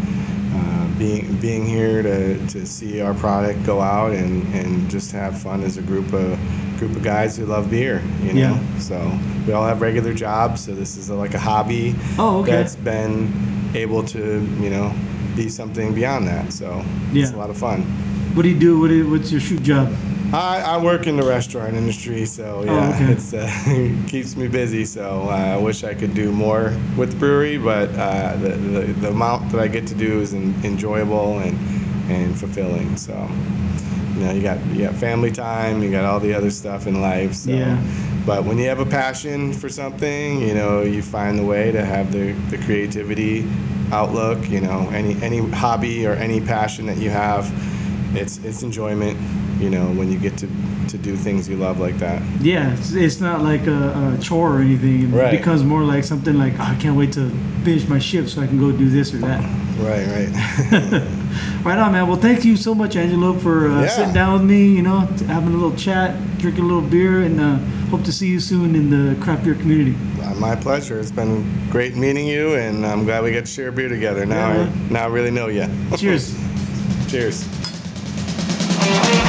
being 0.98 1.36
being 1.38 1.66
here 1.66 2.02
to, 2.04 2.48
to 2.48 2.66
see 2.66 3.02
our 3.02 3.14
product 3.14 3.64
go 3.66 3.82
out 3.82 4.12
and, 4.12 4.44
and 4.54 4.90
just 4.90 5.12
have 5.12 5.42
fun 5.42 5.64
as 5.64 5.78
a 5.78 5.82
group 5.82 6.14
of 6.14 6.38
group 6.78 6.96
of 6.96 7.04
guys 7.04 7.38
who 7.38 7.46
love 7.46 7.70
beer. 7.70 8.02
You 8.22 8.34
know, 8.34 8.40
Yeah. 8.42 8.80
so 8.80 9.20
we 9.48 9.54
all 9.54 9.66
have 9.66 9.82
regular 9.82 10.14
jobs, 10.14 10.62
so 10.66 10.74
this 10.74 10.98
is 10.98 11.10
like 11.10 11.34
a 11.34 11.40
hobby 11.40 11.96
Oh, 12.18 12.40
okay. 12.42 12.52
that's 12.52 12.76
been 12.76 13.32
able 13.76 14.04
to 14.04 14.42
you 14.60 14.70
know 14.70 14.94
be 15.36 15.50
something 15.50 15.94
beyond 15.96 16.28
that. 16.28 16.54
So 16.54 16.84
it's 17.12 17.32
Yeah. 17.32 17.36
a 17.36 17.40
lot 17.40 17.50
of 17.50 17.58
fun. 17.58 17.82
What 18.36 18.44
do 18.44 18.50
you 18.50 18.60
do? 18.60 18.80
What 18.80 18.92
is, 18.92 19.06
what's 19.08 19.32
your 19.32 19.42
shoot 19.42 19.64
job? 19.64 19.92
I, 20.34 20.62
I 20.62 20.78
work 20.84 21.06
in 21.06 21.16
the 21.16 21.24
restaurant 21.24 21.76
industry, 21.76 22.26
so 22.26 22.64
yeah, 22.66 22.72
Oh, 22.72 22.96
okay. 23.04 23.12
it's 23.14 23.34
uh, 23.34 24.06
keeps 24.08 24.36
me 24.36 24.48
busy. 24.48 24.84
So 24.86 25.24
uh, 25.30 25.56
I 25.56 25.58
wish 25.58 25.84
I 25.84 25.94
could 25.94 26.14
do 26.16 26.32
more 26.32 26.76
with 26.98 27.12
the 27.12 27.18
brewery, 27.18 27.58
but 27.58 27.90
uh, 27.96 28.36
the, 28.38 28.50
the 28.50 28.82
the 28.94 29.10
amount 29.10 29.52
that 29.52 29.62
I 29.62 29.68
get 29.68 29.86
to 29.88 29.96
do 29.96 30.22
is 30.22 30.34
en- 30.34 30.56
enjoyable 30.64 31.40
and 31.40 31.58
and 32.10 32.38
fulfilling. 32.38 32.98
So 32.98 33.14
you 34.16 34.22
know, 34.22 34.32
you 34.34 34.42
got 34.42 34.64
you 34.68 34.86
got 34.88 34.96
family 34.96 35.32
time, 35.32 35.84
you 35.84 35.92
got 35.92 36.04
all 36.06 36.20
the 36.20 36.34
other 36.34 36.50
stuff 36.52 36.88
in 36.88 37.00
life. 37.02 37.34
So. 37.36 37.52
Yeah. 37.52 37.78
But 38.26 38.46
when 38.46 38.58
you 38.58 38.70
have 38.70 38.80
a 38.80 38.86
passion 38.86 39.52
for 39.52 39.68
something, 39.68 40.40
you 40.42 40.54
know, 40.54 40.82
you 40.82 41.02
find 41.04 41.38
the 41.38 41.44
way 41.44 41.74
to 41.74 41.84
have 41.84 42.14
the, 42.14 42.32
the 42.50 42.58
creativity 42.60 43.46
outlook. 43.92 44.50
You 44.50 44.62
know, 44.62 44.88
any 44.94 45.22
any 45.22 45.40
hobby 45.52 46.08
or 46.08 46.14
any 46.14 46.40
passion 46.40 46.86
that 46.86 46.98
you 46.98 47.10
have, 47.10 47.46
it's 48.16 48.38
it's 48.44 48.64
enjoyment. 48.64 49.18
You 49.60 49.70
know, 49.70 49.86
when 49.94 50.12
you 50.12 50.20
get 50.20 50.38
to 50.40 50.48
to 50.90 50.98
do 50.98 51.16
things 51.16 51.48
you 51.48 51.56
love 51.56 51.80
like 51.80 51.98
that. 52.00 52.22
Yeah, 52.42 52.74
it's, 52.74 52.92
it's 52.94 53.20
not 53.22 53.42
like 53.42 53.66
a, 53.68 54.16
a 54.20 54.22
chore 54.22 54.58
or 54.58 54.62
anything. 54.62 55.04
It 55.04 55.08
Right. 55.16 55.32
becomes 55.32 55.64
more 55.64 55.84
like 55.84 56.04
something 56.04 56.38
like 56.38 56.54
oh, 56.60 56.64
I 56.64 56.76
can't 56.76 56.98
wait 56.98 57.14
to 57.14 57.30
finish 57.64 57.88
my 57.88 58.00
shift 58.00 58.30
so 58.30 58.42
I 58.42 58.48
can 58.48 58.60
go 58.60 58.72
do 58.72 58.90
this 58.90 59.14
or 59.14 59.18
that. 59.20 59.42
Right, 59.80 60.06
right. 60.08 61.04
Right 61.64 61.78
on, 61.80 61.94
man. 61.94 62.08
Well, 62.08 62.18
thank 62.20 62.44
you 62.46 62.58
so 62.58 62.76
much, 62.76 62.96
Angelo, 62.98 63.34
for 63.40 63.70
uh, 63.70 63.82
Yeah. 63.82 63.88
sitting 63.88 64.14
down 64.14 64.34
with 64.34 64.44
me. 64.44 64.68
You 64.76 64.82
know, 64.82 65.00
having 65.28 65.50
a 65.50 65.58
little 65.58 65.76
chat, 65.78 66.14
drinking 66.38 66.66
a 66.66 66.68
little 66.68 66.82
beer, 66.90 67.22
and 67.22 67.40
uh, 67.40 67.56
hope 67.90 68.04
to 68.04 68.12
see 68.12 68.28
you 68.28 68.40
soon 68.42 68.76
in 68.76 68.90
the 68.90 69.16
craft 69.24 69.46
beer 69.46 69.56
community. 69.56 69.96
Uh, 70.22 70.34
My 70.36 70.56
pleasure. 70.56 71.00
It's 71.00 71.10
been 71.12 71.44
great 71.72 71.96
meeting 71.96 72.28
you, 72.28 72.56
and 72.56 72.86
I'm 72.86 73.06
glad 73.06 73.24
we 73.24 73.32
get 73.32 73.46
to 73.46 73.52
share 73.52 73.70
a 73.70 73.72
beer 73.72 73.88
together. 73.90 74.26
Now 74.26 74.54
Yeah, 74.54 74.62
I 74.90 74.94
now 74.94 75.04
I 75.06 75.08
really 75.08 75.32
know 75.32 75.48
you. 75.48 75.66
Cheers. 75.98 76.36
Cheers. 77.08 77.48
Thank 78.84 79.18
you. 79.18 79.23